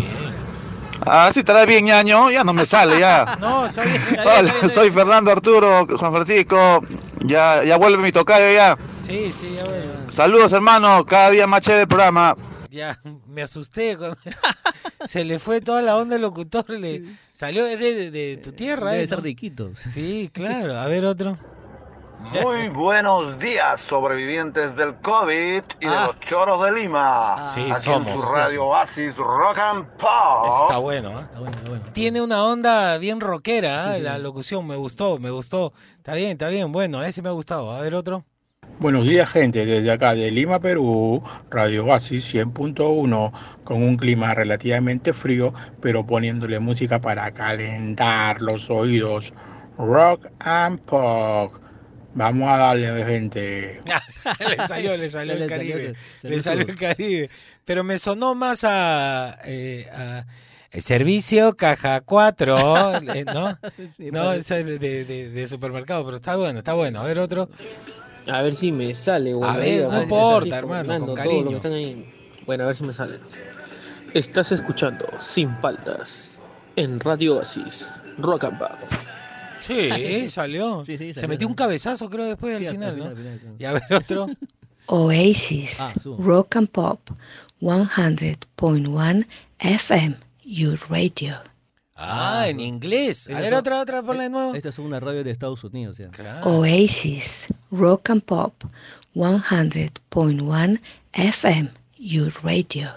Ah, 1.07 1.31
sí, 1.33 1.41
estará 1.41 1.65
bien, 1.67 1.85
ñaño. 1.85 2.31
Ya 2.31 2.45
no 2.45 2.53
me 2.53 2.65
sale, 2.67 2.99
ya. 2.99 3.37
No, 3.41 3.67
está 3.67 3.83
bien. 3.85 4.01
Hola, 4.25 4.53
soy 4.69 4.91
Fernando 4.91 5.31
Arturo, 5.31 5.87
Juan 5.99 6.13
Francisco. 6.13 6.85
Ya, 7.25 7.63
ya 7.65 7.77
vuelve 7.77 8.03
mi 8.03 8.13
tocayo, 8.13 8.53
ya. 8.53 8.77
Sí, 9.05 9.33
sí, 9.33 9.55
ya 9.57 9.65
bueno. 9.65 9.93
Saludos, 10.09 10.53
hermano. 10.53 11.05
Cada 11.05 11.31
día 11.31 11.47
más 11.47 11.61
chévere 11.63 11.83
el 11.83 11.89
programa. 11.89 12.37
Ya, 12.71 12.99
me 13.27 13.43
asusté. 13.43 13.97
cuando- 13.97 14.17
Se 15.07 15.25
le 15.25 15.39
fue 15.41 15.61
toda 15.61 15.83
la 15.83 15.97
onda 15.97 16.15
del 16.15 16.23
locutor. 16.23 16.69
Le 16.71 17.03
salió 17.33 17.65
de, 17.65 17.77
de- 17.77 18.11
de 18.11 18.37
tu 18.37 18.53
tierra, 18.53 18.93
Debe 18.93 19.05
¿eh? 19.05 19.09
ser 19.09 19.19
¿no? 19.19 19.23
de. 19.25 19.75
Sí, 19.93 20.31
claro. 20.35 20.79
A 20.79 20.87
ver, 20.87 21.05
otro. 21.05 21.37
Muy 22.31 22.69
buenos 22.75 23.39
días, 23.39 23.81
sobrevivientes 23.81 24.77
del 24.77 24.95
COVID 24.97 25.63
y 25.81 25.87
de 25.87 25.91
los 25.91 26.21
choros 26.21 26.65
de 26.65 26.73
Lima. 26.81 27.45
Sí, 27.45 27.63
Aquí 27.71 27.81
somos. 27.81 28.09
en 28.09 28.19
su 28.19 28.33
radio 28.33 28.67
Oasis 28.67 29.17
Rock 29.17 29.59
and 29.59 29.87
Pop. 29.99 30.63
Está 30.63 30.79
bueno, 30.79 31.11
¿ah? 31.17 31.29
Tiene 31.93 32.21
una 32.21 32.45
onda 32.45 32.97
bien 32.99 33.21
rockera, 33.21 33.93
¿ah? 33.93 33.99
la 33.99 34.19
locución. 34.19 34.67
Me 34.67 34.77
gustó, 34.77 35.19
me 35.19 35.31
gustó. 35.31 35.73
Está 35.97 36.15
bien, 36.15 36.33
está 36.33 36.49
bien. 36.49 36.71
Bueno, 36.73 37.03
ese 37.03 37.23
me 37.23 37.29
ha 37.29 37.33
gustado. 37.33 37.73
A 37.73 37.81
ver, 37.81 37.95
otro. 37.95 38.25
Buenos 38.79 39.05
días 39.05 39.29
gente, 39.31 39.67
desde 39.67 39.91
acá 39.93 40.15
de 40.15 40.31
Lima, 40.31 40.59
Perú, 40.59 41.23
Radio 41.51 41.85
Oasis 41.85 42.35
100.1, 42.35 43.33
con 43.65 43.83
un 43.83 43.97
clima 43.97 44.35
relativamente 44.35 45.13
frío, 45.13 45.53
pero 45.81 46.05
poniéndole 46.07 46.59
música 46.59 47.01
para 47.01 47.31
calentar 47.33 48.41
los 48.41 48.71
oídos. 48.71 49.35
Rock 49.79 50.27
and 50.41 50.81
Pop. 50.81 51.55
Vamos 52.15 52.49
a 52.51 52.57
darle 52.59 53.05
gente. 53.07 53.81
le 54.49 54.67
salió, 54.67 54.97
le 54.97 55.09
salió 55.11 55.35
el 55.35 55.47
Caribe. 55.49 55.95
Le 56.23 56.41
salió 56.41 56.67
el 56.67 56.77
Caribe. 56.77 57.31
Pero 57.65 57.85
me 57.85 57.99
sonó 57.99 58.35
más 58.35 58.65
a, 58.65 59.39
eh, 59.45 59.89
a- 59.93 60.25
el 60.71 60.83
servicio 60.83 61.55
caja 61.57 62.01
4, 62.01 62.97
eh, 63.15 63.25
¿no? 63.27 63.59
No, 63.99 64.33
es 64.33 64.49
de, 64.49 64.79
de- 64.79 65.05
de 65.31 65.47
supermercado, 65.47 66.05
pero 66.05 66.17
está 66.17 66.37
bueno, 66.37 66.59
está 66.61 66.73
bueno. 66.75 67.01
A 67.01 67.05
ver 67.05 67.19
otro. 67.19 67.49
A 68.27 68.41
ver 68.43 68.55
si 68.55 68.73
me 68.73 68.95
sale. 68.95 69.33
Bueno, 69.35 69.53
A 69.53 69.57
ver, 69.57 69.89
no 69.89 70.03
importa, 70.03 70.59
hermano, 70.59 70.99
con 71.07 71.15
cariño. 71.15 71.57
están 71.57 71.73
ahí. 71.73 72.11
Bueno, 72.47 72.65
a 72.65 72.67
ver 72.69 72.77
si 72.77 72.85
me 72.85 72.93
sale. 72.95 73.19
Estás 74.15 74.53
escuchando 74.53 75.07
Sin 75.21 75.51
Faltas 75.57 76.39
en 76.77 77.01
Radio 77.01 77.37
Oasis, 77.39 77.91
Rock 78.19 78.45
and 78.45 78.59
Pop. 78.59 78.71
Sí, 79.63 80.29
salió. 80.29 80.85
Sí, 80.85 80.99
sí, 80.99 81.09
Se 81.09 81.15
salió, 81.15 81.29
metió 81.29 81.49
un 81.49 81.55
cabezazo, 81.55 82.09
creo, 82.11 82.27
después 82.27 82.59
Sí, 82.59 82.67
al 82.67 82.71
al 82.71 82.75
final, 82.75 82.95
final, 82.95 83.05
¿no? 83.09 83.11
al 83.11 83.17
final, 83.23 83.39
claro. 83.41 83.57
Y 83.59 83.65
a 83.65 83.73
ver 83.73 83.83
otro. 83.95 84.27
Oasis, 84.87 85.81
Ah. 85.81 85.93
Rock 86.19 86.57
and 86.57 86.69
Pop, 86.69 87.01
100.1 87.61 89.27
FM, 89.59 90.17
your 90.45 90.79
radio. 90.91 91.37
Ah, 91.95 92.47
en 92.49 92.59
inglés. 92.59 93.29
A 93.31 93.41
ver, 93.41 93.55
otra, 93.55 93.81
otra, 93.81 94.03
ponla 94.03 94.25
de 94.25 94.31
nuevo. 94.31 94.55
Esta 94.57 94.71
es 94.71 94.79
una 94.81 94.99
radio 94.99 95.23
de 95.23 95.31
Estados 95.31 95.63
Unidos, 95.63 95.99
ya. 95.99 96.11
Oasis, 96.45 97.47
Rock 97.71 98.11
and 98.11 98.23
Pop, 98.23 98.55
100.1 99.15 100.81
FM, 101.13 101.71
your 101.99 102.33
radio. 102.43 102.91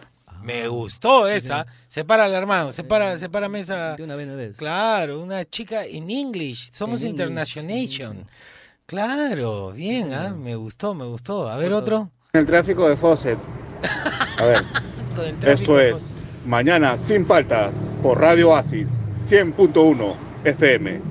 Me 0.45 0.67
gustó 0.67 1.27
esa. 1.27 1.65
Sepárala, 1.88 2.38
hermano. 2.38 2.71
Separa, 2.71 3.17
sepárame 3.17 3.62
esa. 3.62 3.95
De 3.95 4.03
una 4.03 4.15
vez, 4.15 4.27
una 4.27 4.36
vez. 4.36 4.55
Claro, 4.55 5.19
una 5.19 5.43
chica 5.43 5.86
en 5.86 6.12
English. 6.12 6.69
Somos 6.71 7.01
En 7.01 7.08
English. 7.08 7.21
Internationation. 7.21 8.27
Claro, 8.86 9.71
bien, 9.71 10.13
ah, 10.13 10.29
me 10.29 10.55
gustó, 10.55 10.93
me 10.93 11.05
gustó. 11.05 11.49
A 11.49 11.58
ver 11.58 11.73
otro. 11.73 12.12
El 12.34 12.45
tráfico 12.45 12.88
de 12.88 12.95
Fawcett. 12.95 13.39
A 14.38 14.45
ver, 14.45 14.63
esto 15.47 15.79
es 15.79 16.27
Mañana 16.45 16.95
sin 16.95 17.25
paltas 17.25 17.89
por 18.03 18.21
Radio 18.21 18.51
Oasis 18.51 19.08
100.1 19.23 20.15
FM. 20.43 21.01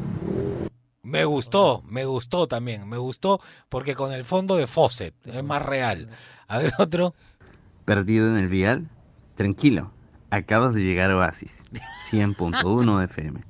Me 1.03 1.25
gustó, 1.25 1.83
me 1.89 2.05
gustó 2.05 2.47
también. 2.47 2.89
Me 2.89 2.99
gustó 2.99 3.41
porque 3.69 3.97
con 3.97 4.13
el 4.13 4.25
fondo 4.25 4.57
de 4.57 4.69
Fawcett 4.69 5.15
es 5.27 5.43
más 5.43 5.61
real. 5.61 6.09
A 6.47 6.59
ver 6.59 6.73
otro. 6.79 7.17
Perdido 7.85 8.29
en 8.29 8.37
el 8.37 8.47
vial, 8.47 8.89
tranquilo, 9.35 9.93
acabas 10.31 10.75
de 10.75 10.83
llegar 10.83 11.11
a 11.11 11.17
Oasis, 11.17 11.65
100.1 12.11 13.05
FM. 13.11 13.41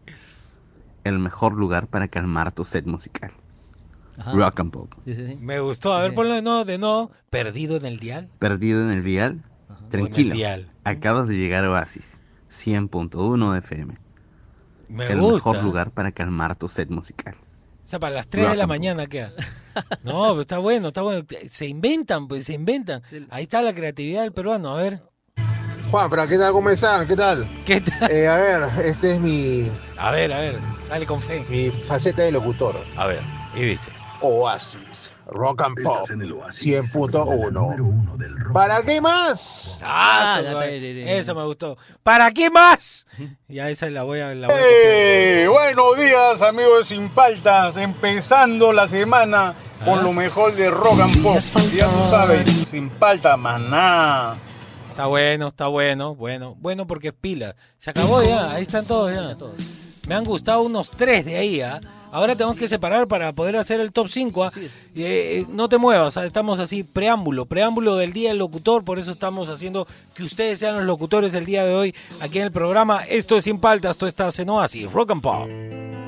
El 1.04 1.18
mejor 1.18 1.54
lugar 1.54 1.86
para 1.86 2.08
calmar 2.08 2.52
tu 2.52 2.64
sed 2.64 2.84
musical. 2.86 3.32
Rock 4.32 4.60
and 4.60 4.70
Pop. 4.70 4.92
Me 5.40 5.58
gustó. 5.60 5.92
A 5.92 6.00
ver, 6.02 6.14
ponlo 6.14 6.34
de 6.34 6.42
nuevo, 6.42 6.64
de 6.64 6.78
nuevo. 6.78 7.10
Perdido 7.30 7.76
en 7.76 7.84
el 7.84 7.98
dial. 7.98 8.28
Perdido 8.38 8.82
en 8.84 8.90
el 8.90 9.02
vial, 9.02 9.42
tranquilo, 9.90 10.34
dial. 10.34 10.70
acabas 10.84 11.26
de 11.28 11.36
llegar 11.36 11.64
a 11.64 11.70
Oasis, 11.70 12.20
100.1 12.48 13.58
FM. 13.58 13.98
Me 14.88 15.06
El 15.06 15.20
gusta. 15.20 15.50
mejor 15.50 15.64
lugar 15.64 15.90
para 15.90 16.12
calmar 16.12 16.54
tu 16.56 16.68
sed 16.68 16.88
musical. 16.90 17.34
O 17.34 17.86
sea, 17.86 17.98
para 17.98 18.14
las 18.14 18.28
3 18.28 18.50
de 18.50 18.56
la 18.56 18.66
mañana 18.66 19.06
queda. 19.08 19.32
No, 20.04 20.28
pero 20.30 20.40
está 20.42 20.58
bueno, 20.58 20.88
está 20.88 21.02
bueno. 21.02 21.24
Se 21.48 21.66
inventan, 21.66 22.28
pues 22.28 22.44
se 22.46 22.54
inventan. 22.54 23.02
Ahí 23.30 23.42
está 23.42 23.60
la 23.62 23.74
creatividad 23.74 24.22
del 24.22 24.32
peruano. 24.32 24.72
A 24.74 24.76
ver. 24.76 25.02
Juanfra, 25.94 26.26
¿qué 26.26 26.36
tal? 26.36 26.52
¿Cómo 26.52 26.70
están? 26.70 27.06
¿Qué 27.06 27.14
tal? 27.14 27.46
¿Qué 27.64 27.80
tal? 27.80 28.10
Eh, 28.10 28.26
a 28.26 28.34
ver, 28.34 28.64
este 28.84 29.12
es 29.12 29.20
mi, 29.20 29.68
A 29.96 30.10
ver, 30.10 30.32
a 30.32 30.38
ver. 30.38 30.58
Dale 30.88 31.06
con 31.06 31.22
fe. 31.22 31.46
mi 31.48 31.70
faceta 31.70 32.22
de 32.22 32.32
locutor. 32.32 32.74
A 32.96 33.06
ver. 33.06 33.20
Y 33.54 33.60
dice. 33.60 33.92
Oasis, 34.20 35.12
Rock 35.28 35.62
and 35.62 35.80
Pop, 35.84 36.08
100.1. 36.08 38.52
¿Para 38.52 38.82
qué 38.82 39.00
más? 39.00 39.78
Ah, 39.84 40.40
eso, 40.40 40.62
eso 40.62 41.34
me 41.36 41.44
gustó. 41.44 41.78
¿Para 42.02 42.32
qué 42.32 42.50
más? 42.50 43.06
Ya 43.46 43.70
esa 43.70 43.88
la 43.88 44.02
voy 44.02 44.18
a, 44.18 44.34
la 44.34 44.48
voy 44.48 44.56
a 44.56 44.60
Eh, 44.64 45.46
buenos 45.46 45.96
días 45.96 46.42
amigos 46.42 46.88
de 46.88 46.96
Sin 46.96 47.08
Paltas, 47.10 47.76
empezando 47.76 48.72
la 48.72 48.88
semana 48.88 49.54
con 49.84 50.02
lo 50.02 50.12
mejor 50.12 50.56
de 50.56 50.70
Rock 50.70 51.02
and 51.02 51.22
Pop. 51.22 51.36
Ya 51.72 51.86
tú 51.86 52.10
sabes, 52.10 52.50
Sin 52.68 52.90
Paltas, 52.90 53.38
más 53.38 53.60
nada. 53.60 54.36
Está 54.94 55.06
bueno, 55.06 55.48
está 55.48 55.66
bueno, 55.66 56.14
bueno, 56.14 56.56
bueno 56.60 56.86
porque 56.86 57.08
es 57.08 57.14
pila. 57.14 57.56
Se 57.78 57.90
acabó 57.90 58.22
ya, 58.22 58.52
ahí 58.52 58.62
están 58.62 58.86
todos 58.86 59.12
ya. 59.12 59.34
Me 60.06 60.14
han 60.14 60.22
gustado 60.22 60.62
unos 60.62 60.88
tres 60.88 61.24
de 61.24 61.36
ahí, 61.36 61.60
¿ah? 61.62 61.80
Ahora 62.12 62.36
tenemos 62.36 62.56
que 62.56 62.68
separar 62.68 63.08
para 63.08 63.32
poder 63.32 63.56
hacer 63.56 63.80
el 63.80 63.90
top 63.90 64.06
5. 64.08 64.44
¿ah? 64.44 64.52
Eh, 64.56 64.68
eh, 64.94 65.46
no 65.50 65.68
te 65.68 65.78
muevas, 65.78 66.16
¿ah? 66.16 66.24
estamos 66.24 66.60
así, 66.60 66.84
preámbulo, 66.84 67.46
preámbulo 67.46 67.96
del 67.96 68.12
Día 68.12 68.28
del 68.28 68.38
Locutor, 68.38 68.84
por 68.84 69.00
eso 69.00 69.10
estamos 69.10 69.48
haciendo 69.48 69.88
que 70.14 70.22
ustedes 70.22 70.60
sean 70.60 70.76
los 70.76 70.84
locutores 70.84 71.32
del 71.32 71.44
día 71.44 71.64
de 71.64 71.74
hoy 71.74 71.94
aquí 72.20 72.38
en 72.38 72.44
el 72.44 72.52
programa. 72.52 73.02
Esto 73.02 73.36
es 73.36 73.42
Sin 73.42 73.58
Paltas, 73.58 73.96
esto 73.96 74.06
está 74.06 74.28
en 74.38 74.48
Oasis, 74.48 74.92
Rock 74.92 75.10
and 75.10 75.22
Pop. 75.22 76.03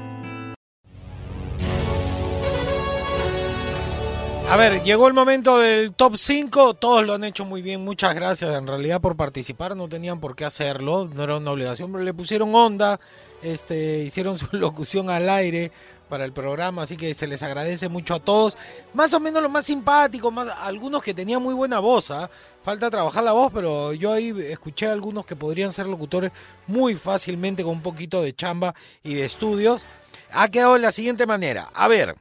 A 4.49 4.57
ver, 4.57 4.81
llegó 4.85 5.09
el 5.09 5.13
momento 5.13 5.59
del 5.59 5.93
top 5.93 6.17
5. 6.17 6.75
Todos 6.75 7.05
lo 7.05 7.15
han 7.15 7.25
hecho 7.25 7.45
muy 7.45 7.63
bien. 7.63 7.85
Muchas 7.85 8.15
gracias 8.15 8.55
en 8.55 8.69
realidad 8.69 9.01
por 9.01 9.17
participar. 9.17 9.77
No 9.77 9.89
tenían 9.89 10.21
por 10.21 10.37
qué 10.37 10.45
hacerlo. 10.45 11.11
No 11.13 11.25
era 11.25 11.37
una 11.37 11.51
obligación, 11.51 11.91
pero 11.91 12.05
le 12.05 12.15
pusieron 12.15 12.55
onda. 12.55 13.01
Este, 13.43 14.05
hicieron 14.05 14.39
su 14.39 14.47
locución 14.53 15.11
al 15.11 15.29
aire 15.29 15.73
para 16.09 16.25
el 16.25 16.33
programa. 16.33 16.83
Así 16.83 16.97
que 16.97 17.13
se 17.13 17.27
les 17.27 17.43
agradece 17.43 17.89
mucho 17.89 18.15
a 18.15 18.21
todos. 18.21 18.57
Más 18.95 19.13
o 19.15 19.21
menos 19.21 19.43
lo 19.43 19.49
más 19.49 19.67
simpático. 19.67 20.31
Más, 20.31 20.49
algunos 20.63 21.03
que 21.03 21.13
tenían 21.13 21.43
muy 21.43 21.53
buena 21.53 21.81
voz. 21.81 22.13
¿ah? 22.13 22.31
Falta 22.63 22.89
trabajar 22.89 23.25
la 23.25 23.33
voz, 23.33 23.51
pero 23.53 23.95
yo 23.95 24.13
ahí 24.13 24.33
escuché 24.49 24.87
a 24.87 24.93
algunos 24.93 25.27
que 25.27 25.35
podrían 25.35 25.73
ser 25.73 25.89
locutores 25.89 26.31
muy 26.69 26.95
fácilmente 26.95 27.65
con 27.65 27.73
un 27.73 27.83
poquito 27.83 28.23
de 28.23 28.33
chamba 28.33 28.77
y 29.03 29.15
de 29.15 29.25
estudios. 29.25 29.83
Ha 30.31 30.49
quedado 30.49 30.75
de 30.75 30.81
la 30.81 30.93
siguiente 30.93 31.27
manera. 31.27 31.69
A 31.75 31.89
ver, 31.89 32.15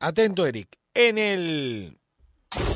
atento 0.00 0.44
Eric. 0.44 0.79
En 0.94 1.18
el 1.18 1.96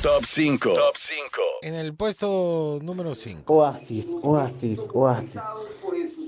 Top 0.01 0.25
5. 0.25 0.75
Top 0.75 0.97
5. 0.97 1.43
en 1.63 1.75
el 1.75 1.97
puesto 1.97 2.79
número 2.81 3.13
5. 3.17 3.53
Oasis, 3.53 4.15
Oasis, 4.23 4.81
Oasis. 4.93 5.43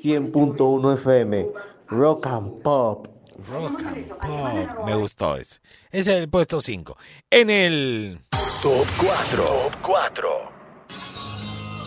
100.1 0.04 0.94
FM. 0.94 1.46
Rock 1.88 2.26
and 2.26 2.62
Pop. 2.62 3.06
Rock 3.48 3.82
and 3.84 4.08
Pop. 4.08 4.84
Me 4.84 4.96
gustó 4.96 5.36
ese. 5.36 5.60
Ese 5.92 6.16
es 6.16 6.18
el 6.18 6.28
puesto 6.28 6.60
5. 6.60 6.96
En 7.30 7.50
el 7.50 8.18
Top 8.62 8.86
4. 8.98 9.44
Top 9.44 9.76
4. 9.82 10.28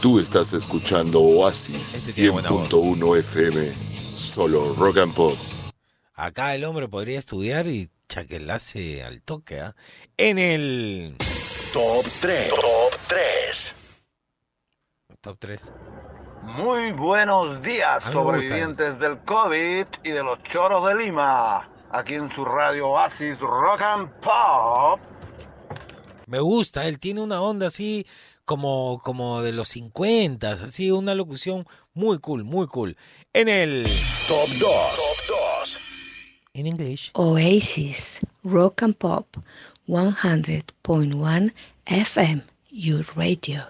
Tú 0.02 0.18
estás 0.20 0.54
escuchando 0.54 1.20
Oasis 1.20 1.94
Este 1.94 2.14
tiene 2.14 2.30
buena 2.30 2.52
voz. 2.52 2.70
100.1 2.70 3.18
FM. 3.20 3.74
Solo 3.74 4.74
Rock 4.76 4.98
and 5.00 5.14
Pop. 5.14 5.36
acá 6.14 6.56
el 6.56 6.64
hombre 6.64 6.88
podría 6.88 7.20
estudiar 7.20 7.68
y 7.68 7.90
chaquelase 8.10 9.04
al 9.04 9.22
toque. 9.22 9.62
¿ah? 9.62 9.76
En 10.18 10.38
el 10.38 11.16
Top 11.72 12.06
3. 12.20 12.50
Top 12.50 13.00
3. 13.08 13.76
top 15.22 15.38
3. 15.40 15.72
Muy 16.44 16.92
buenos 16.94 17.62
días, 17.62 18.04
gusta. 18.04 18.12
sobrevivientes 18.12 19.00
del 19.00 19.20
COVID 19.20 19.86
y 20.04 20.12
de 20.12 20.24
los 20.24 20.42
choros 20.44 20.88
de 20.88 21.06
Lima. 21.06 21.70
Aquí 21.92 22.16
en 22.16 22.30
su 22.32 22.44
radio 22.44 22.90
Oasis 22.90 23.40
Rock 23.40 23.82
and 23.82 24.10
Pop. 24.20 25.00
Me 26.26 26.40
gusta, 26.40 26.86
él 26.86 27.00
tiene 27.00 27.22
una 27.22 27.42
onda 27.42 27.68
así 27.68 28.06
como, 28.46 29.00
como 29.04 29.42
de 29.42 29.52
los 29.52 29.68
50, 29.70 30.52
así 30.52 30.92
una 30.92 31.14
locución 31.14 31.68
muy 31.94 32.20
cool, 32.20 32.44
muy 32.44 32.68
cool. 32.68 32.98
En 33.34 33.48
el 33.48 33.84
Top 34.28 34.48
2. 34.60 34.60
Top 34.60 34.70
2. 34.98 35.09
En 36.60 36.68
English. 36.68 37.12
Oasis, 37.14 38.20
Rock 38.44 38.84
and 38.84 38.96
Pop, 38.96 39.38
100.1 39.88 41.54
FM, 41.86 42.44
your 42.72 43.06
radio. 43.16 43.64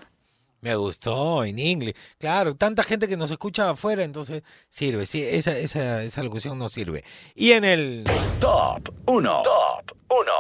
Me 0.62 0.76
gustó 0.76 1.46
en 1.46 1.58
inglés. 1.58 1.96
Claro, 2.18 2.54
tanta 2.54 2.84
gente 2.84 3.08
que 3.08 3.16
nos 3.16 3.32
escucha 3.32 3.70
afuera, 3.70 4.04
entonces 4.04 4.44
sirve. 4.70 5.06
Sí, 5.06 5.24
esa, 5.24 5.58
esa, 5.58 6.04
esa 6.04 6.24
locución 6.24 6.60
nos 6.60 6.74
sirve. 6.74 7.06
Y 7.34 7.54
en 7.54 7.64
el 7.64 8.04
Top 8.42 8.90
1. 9.06 9.42
Top 9.44 9.98
1. 10.10 10.32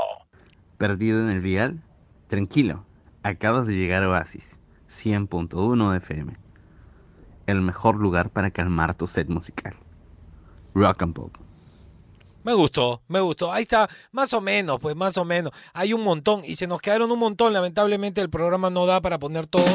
Perdido 0.77 1.21
en 1.21 1.29
el 1.29 1.39
vial, 1.39 1.81
tranquilo, 2.27 2.85
acabas 3.23 3.67
de 3.67 3.75
llegar 3.75 4.03
a 4.03 4.09
Oasis, 4.09 4.59
100.1 4.89 5.95
FM. 5.97 6.37
El 7.47 7.61
mejor 7.61 7.95
lugar 7.95 8.29
para 8.29 8.51
calmar 8.51 8.95
tu 8.95 9.07
sed 9.07 9.27
musical. 9.29 9.75
Rock 10.73 11.01
and 11.01 11.13
Pop. 11.13 11.48
Me 12.43 12.53
gustó, 12.53 13.01
me 13.07 13.19
gustó. 13.19 13.51
Ahí 13.51 13.63
está, 13.63 13.89
más 14.11 14.33
o 14.33 14.41
menos, 14.41 14.79
pues 14.79 14.95
más 14.95 15.17
o 15.17 15.25
menos. 15.25 15.51
Hay 15.73 15.93
un 15.93 16.03
montón 16.03 16.41
y 16.45 16.55
se 16.55 16.67
nos 16.67 16.81
quedaron 16.81 17.11
un 17.11 17.19
montón. 17.19 17.51
Lamentablemente 17.53 18.21
el 18.21 18.29
programa 18.29 18.69
no 18.69 18.85
da 18.85 19.01
para 19.01 19.19
poner 19.19 19.45
todo. 19.47 19.65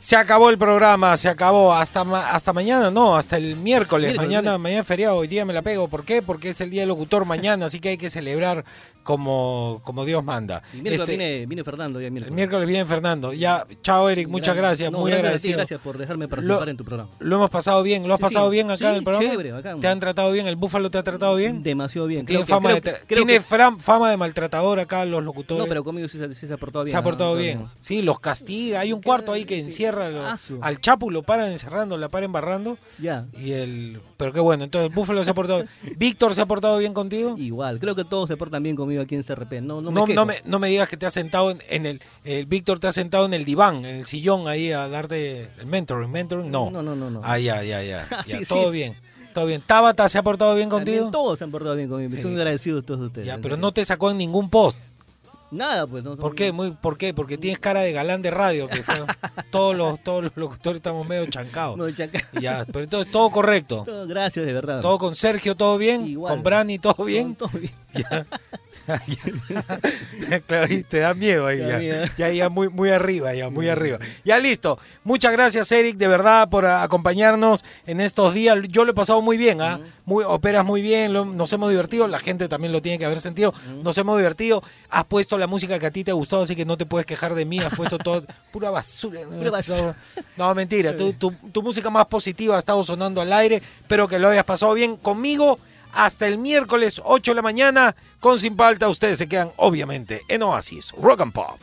Se 0.00 0.16
acabó 0.16 0.48
el 0.48 0.56
programa, 0.56 1.14
se 1.18 1.28
acabó. 1.28 1.74
Hasta, 1.74 2.04
ma- 2.04 2.30
hasta 2.30 2.52
mañana, 2.54 2.90
no, 2.90 3.16
hasta 3.16 3.36
el 3.36 3.56
miércoles. 3.56 4.08
Miércoles, 4.10 4.16
mañana, 4.16 4.42
miércoles. 4.42 4.60
mañana 4.62 4.80
es 4.80 4.86
feriado, 4.86 5.16
hoy 5.16 5.28
día 5.28 5.44
me 5.44 5.52
la 5.52 5.60
pego. 5.62 5.88
¿Por 5.88 6.04
qué? 6.04 6.22
Porque 6.22 6.50
es 6.50 6.60
el 6.62 6.70
día 6.70 6.82
del 6.82 6.88
locutor 6.88 7.26
mañana, 7.26 7.66
así 7.66 7.80
que 7.80 7.90
hay 7.90 7.98
que 7.98 8.08
celebrar 8.08 8.64
como, 9.10 9.80
como 9.82 10.04
Dios 10.04 10.22
manda. 10.22 10.62
Y 10.72 10.82
miércoles 10.82 11.00
Este, 11.00 11.16
viene, 11.16 11.46
viene 11.46 11.64
Fernando 11.64 12.00
ya 12.00 12.06
el 12.06 12.12
miércoles. 12.12 12.32
miércoles 12.36 12.68
viene 12.68 12.84
Fernando. 12.84 13.32
Ya, 13.32 13.66
chao 13.82 14.08
Eric, 14.08 14.28
muchas 14.28 14.54
gracias, 14.54 14.92
No, 14.92 14.98
muy 15.00 15.10
gracias 15.10 15.18
a 15.18 15.22
ti, 15.22 15.26
agradecido. 15.26 15.56
gracias 15.56 15.80
por 15.80 15.98
dejarme 15.98 16.28
participar 16.28 16.68
en 16.68 16.76
tu 16.76 16.84
programa. 16.84 17.10
Lo 17.18 17.36
hemos 17.36 17.50
pasado 17.50 17.82
bien, 17.82 18.06
¿lo 18.06 18.14
has 18.14 18.18
Sí, 18.18 18.22
pasado 18.22 18.46
sí. 18.48 18.52
bien 18.52 18.66
acá 18.70 18.76
Sí, 18.78 18.84
en 18.86 18.94
el 18.94 19.02
programa? 19.02 19.28
chévere, 19.30 19.50
bacán. 19.52 19.80
¿Te 19.80 19.88
han 19.88 19.98
tratado 19.98 20.30
bien? 20.30 20.46
¿El 20.46 20.54
búfalo 20.54 20.90
te 20.92 20.98
ha 20.98 21.02
tratado 21.02 21.34
bien? 21.34 21.62
Demasiado 21.64 22.06
bien. 22.06 22.24
Tiene, 22.24 22.44
Creo 22.44 22.46
que- 22.46 22.52
fama, 22.52 22.80
creo 22.80 22.94
de, 22.94 23.00
creo 23.06 23.24
tiene 23.26 23.40
que- 23.40 23.80
fama 23.82 24.10
de 24.12 24.16
maltratador 24.16 24.78
acá 24.78 25.04
los 25.04 25.24
locutores. 25.24 25.64
No, 25.64 25.68
pero 25.68 25.82
conmigo 25.82 26.06
sí, 26.06 26.18
se- 26.18 26.52
ha 26.52 26.56
portado 26.56 26.84
bien. 26.84 26.92
se 26.92 26.96
ha 26.96 27.02
portado 27.02 27.34
bien. 27.34 27.66
Sí, 27.80 28.02
los 28.02 28.20
castiga. 28.20 28.80
Hay 28.80 28.92
un 28.92 29.02
cuarto 29.02 29.32
ahí 29.32 29.44
que 29.44 29.58
encierra 29.58 30.08
lo- 30.08 30.22
al 30.62 30.80
Chapu, 30.80 31.10
lo 31.10 31.22
paran 31.24 31.50
encerrando, 31.50 31.98
la 31.98 32.08
paran 32.08 32.26
embarrando. 32.26 32.78
Ya. 32.98 33.26
Y 33.36 33.52
el, 33.52 34.00
pero 34.16 34.32
qué 34.32 34.38
bueno, 34.40 34.62
entonces 34.64 34.88
el 34.90 34.94
Búfalo 34.94 35.24
se 35.24 35.30
ha 35.30 35.34
portado 35.34 35.64
¿Víctor 35.96 36.34
se 36.34 36.42
ha 36.42 36.46
portado 36.46 36.78
bien 36.78 36.92
contigo? 36.94 37.34
Igual, 37.38 37.78
creo 37.80 37.94
que 37.96 38.04
todos 38.04 38.28
se 38.28 38.36
portan 38.36 38.62
bien 38.62 38.76
conmigo 38.76 38.99
aquí 39.02 39.14
en 39.14 39.22
CRP. 39.22 39.60
No, 39.62 39.80
no, 39.80 39.90
me 39.90 40.14
No, 40.14 40.26
me, 40.26 40.36
no 40.44 40.58
me 40.58 40.68
digas 40.68 40.88
que 40.88 40.96
te 40.96 41.06
has 41.06 41.14
sentado 41.14 41.50
en, 41.50 41.62
en 41.68 41.86
el, 41.86 42.02
el 42.24 42.46
Víctor 42.46 42.78
te 42.80 42.86
ha 42.88 42.92
sentado 42.92 43.26
en 43.26 43.34
el 43.34 43.44
diván, 43.44 43.84
en 43.84 43.96
el 43.96 44.04
sillón 44.04 44.48
ahí 44.48 44.72
a 44.72 44.88
darte 44.88 45.50
el 45.58 45.66
mentoring, 45.66 46.10
mentoring, 46.10 46.50
no. 46.50 46.70
No, 46.70 46.82
no, 46.82 46.94
no, 46.96 47.10
no. 47.10 47.20
Ah, 47.24 47.38
ya, 47.38 47.62
ya, 47.62 47.82
ya. 47.82 48.06
Ya, 48.26 48.38
sí, 48.38 48.44
todo 48.46 48.66
sí. 48.66 48.70
bien. 48.72 48.96
Todo 49.32 49.46
bien. 49.46 49.62
¿Tabata 49.64 50.08
se 50.08 50.18
ha 50.18 50.22
portado 50.22 50.54
bien 50.54 50.68
También 50.68 50.98
contigo? 50.98 51.10
Todos 51.10 51.38
se 51.38 51.44
han 51.44 51.50
portado 51.50 51.76
bien 51.76 51.88
conmigo. 51.88 52.10
Sí. 52.10 52.16
Estoy 52.16 52.32
muy 52.32 52.40
agradecido 52.40 52.76
de 52.76 52.82
todos 52.82 53.00
ustedes. 53.00 53.26
Ya, 53.26 53.38
pero 53.38 53.56
no 53.56 53.72
te 53.72 53.84
sacó 53.84 54.10
en 54.10 54.18
ningún 54.18 54.50
post. 54.50 54.82
Nada, 55.50 55.86
pues. 55.86 56.04
No, 56.04 56.16
¿Por 56.16 56.34
qué? 56.34 56.52
Muy, 56.52 56.70
¿Por 56.70 56.96
qué? 56.96 57.12
Porque 57.12 57.36
tienes 57.36 57.58
cara 57.58 57.80
de 57.80 57.92
galán 57.92 58.22
de 58.22 58.30
radio. 58.30 58.68
todos, 59.50 59.74
los, 59.74 60.00
todos 60.02 60.24
los 60.24 60.36
locutores 60.36 60.76
estamos 60.76 61.06
medio 61.06 61.26
chancados. 61.26 61.76
No, 61.76 61.88
Ya, 61.88 62.64
pero 62.66 62.84
entonces 62.84 63.10
todo 63.10 63.30
correcto. 63.30 63.82
Todo, 63.84 64.06
gracias, 64.06 64.46
de 64.46 64.52
verdad. 64.52 64.80
Todo 64.80 64.98
con 64.98 65.14
Sergio, 65.14 65.56
todo 65.56 65.76
bien. 65.76 66.06
Igual. 66.06 66.34
Con 66.34 66.42
Brani, 66.44 66.78
todo 66.78 67.04
bien. 67.04 67.34
Todo 67.34 67.50
bien. 67.58 67.72
Ya. 67.94 68.26
claro, 70.46 70.72
y 70.72 70.82
te 70.82 70.98
da 71.00 71.14
miedo 71.14 71.46
ahí 71.46 71.58
ya. 71.58 71.78
miedo. 71.78 72.04
Ya, 72.16 72.28
ya 72.30 72.48
muy, 72.48 72.68
muy 72.68 72.90
arriba, 72.90 73.34
ya 73.34 73.48
muy 73.50 73.68
arriba. 73.68 73.98
Ya 74.24 74.38
listo. 74.38 74.78
Muchas 75.04 75.32
gracias, 75.32 75.70
Eric, 75.72 75.96
de 75.96 76.08
verdad, 76.08 76.48
por 76.48 76.66
a- 76.66 76.82
acompañarnos 76.82 77.64
en 77.86 78.00
estos 78.00 78.34
días. 78.34 78.56
Yo 78.68 78.84
lo 78.84 78.92
he 78.92 78.94
pasado 78.94 79.20
muy 79.22 79.36
bien, 79.36 79.60
¿ah? 79.60 79.80
Muy, 80.04 80.24
operas 80.26 80.64
muy 80.64 80.82
bien, 80.82 81.12
lo- 81.12 81.24
nos 81.24 81.52
hemos 81.52 81.70
divertido. 81.70 82.06
La 82.08 82.18
gente 82.18 82.48
también 82.48 82.72
lo 82.72 82.82
tiene 82.82 82.98
que 82.98 83.04
haber 83.04 83.20
sentido. 83.20 83.54
Nos 83.82 83.96
hemos 83.98 84.16
divertido. 84.18 84.62
Has 84.88 85.04
puesto 85.04 85.38
la 85.38 85.46
música 85.46 85.78
que 85.78 85.86
a 85.86 85.90
ti 85.90 86.04
te 86.04 86.10
ha 86.10 86.14
gustado, 86.14 86.42
así 86.42 86.56
que 86.56 86.64
no 86.64 86.76
te 86.76 86.86
puedes 86.86 87.06
quejar 87.06 87.34
de 87.34 87.44
mí. 87.44 87.58
Has 87.58 87.74
puesto 87.74 87.98
todo, 87.98 88.24
pura 88.52 88.70
basura. 88.70 89.20
Pura 89.22 89.50
basura. 89.50 89.94
No, 90.36 90.54
mentira. 90.54 90.96
Tu, 91.00 91.12
tu- 91.14 91.32
tu 91.52 91.62
música 91.62 91.88
más 91.90 92.06
positiva 92.06 92.56
ha 92.56 92.58
estado 92.58 92.82
sonando 92.84 93.20
al 93.20 93.32
aire. 93.32 93.56
Espero 93.80 94.06
que 94.08 94.18
lo 94.18 94.28
hayas 94.28 94.44
pasado 94.44 94.74
bien 94.74 94.96
conmigo. 94.96 95.58
Hasta 95.94 96.26
el 96.26 96.38
miércoles 96.38 97.00
8 97.04 97.32
de 97.32 97.34
la 97.34 97.42
mañana 97.42 97.96
con 98.20 98.38
Sin 98.38 98.56
Palta. 98.56 98.88
Ustedes 98.88 99.18
se 99.18 99.28
quedan 99.28 99.50
obviamente 99.56 100.22
en 100.28 100.42
Oasis 100.42 100.92
Rock 101.00 101.20
and 101.22 101.32
Pop. 101.32 101.60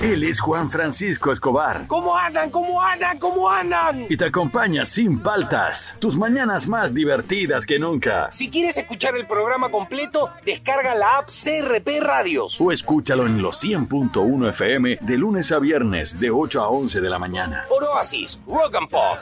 Él 0.00 0.22
es 0.22 0.38
Juan 0.38 0.70
Francisco 0.70 1.32
Escobar 1.32 1.86
¿Cómo 1.88 2.16
andan? 2.16 2.50
¿Cómo 2.50 2.80
andan? 2.80 3.18
¿Cómo 3.18 3.50
andan? 3.50 4.06
y 4.08 4.16
te 4.16 4.26
acompaña 4.26 4.86
sin 4.86 5.18
paltas. 5.18 5.98
Tus 6.00 6.16
mañanas 6.16 6.68
más 6.68 6.94
divertidas 6.94 7.66
que 7.66 7.80
nunca. 7.80 8.30
Si 8.30 8.48
quieres 8.48 8.78
escuchar 8.78 9.16
el 9.16 9.26
programa 9.26 9.70
completo, 9.70 10.30
descarga 10.44 10.94
la 10.94 11.18
app 11.18 11.28
CRP 11.28 12.00
Radios. 12.00 12.60
O 12.60 12.70
escúchalo 12.70 13.26
en 13.26 13.42
los 13.42 13.62
100.1 13.62 14.48
FM 14.50 14.98
de 15.00 15.18
lunes 15.18 15.50
a 15.50 15.58
viernes 15.58 16.20
de 16.20 16.30
8 16.30 16.62
a 16.62 16.68
11 16.68 17.00
de 17.00 17.10
la 17.10 17.18
mañana. 17.18 17.64
Por 17.68 17.82
Oasis, 17.82 18.40
Rock 18.46 18.76
and 18.76 18.88
Pop. 18.88 19.18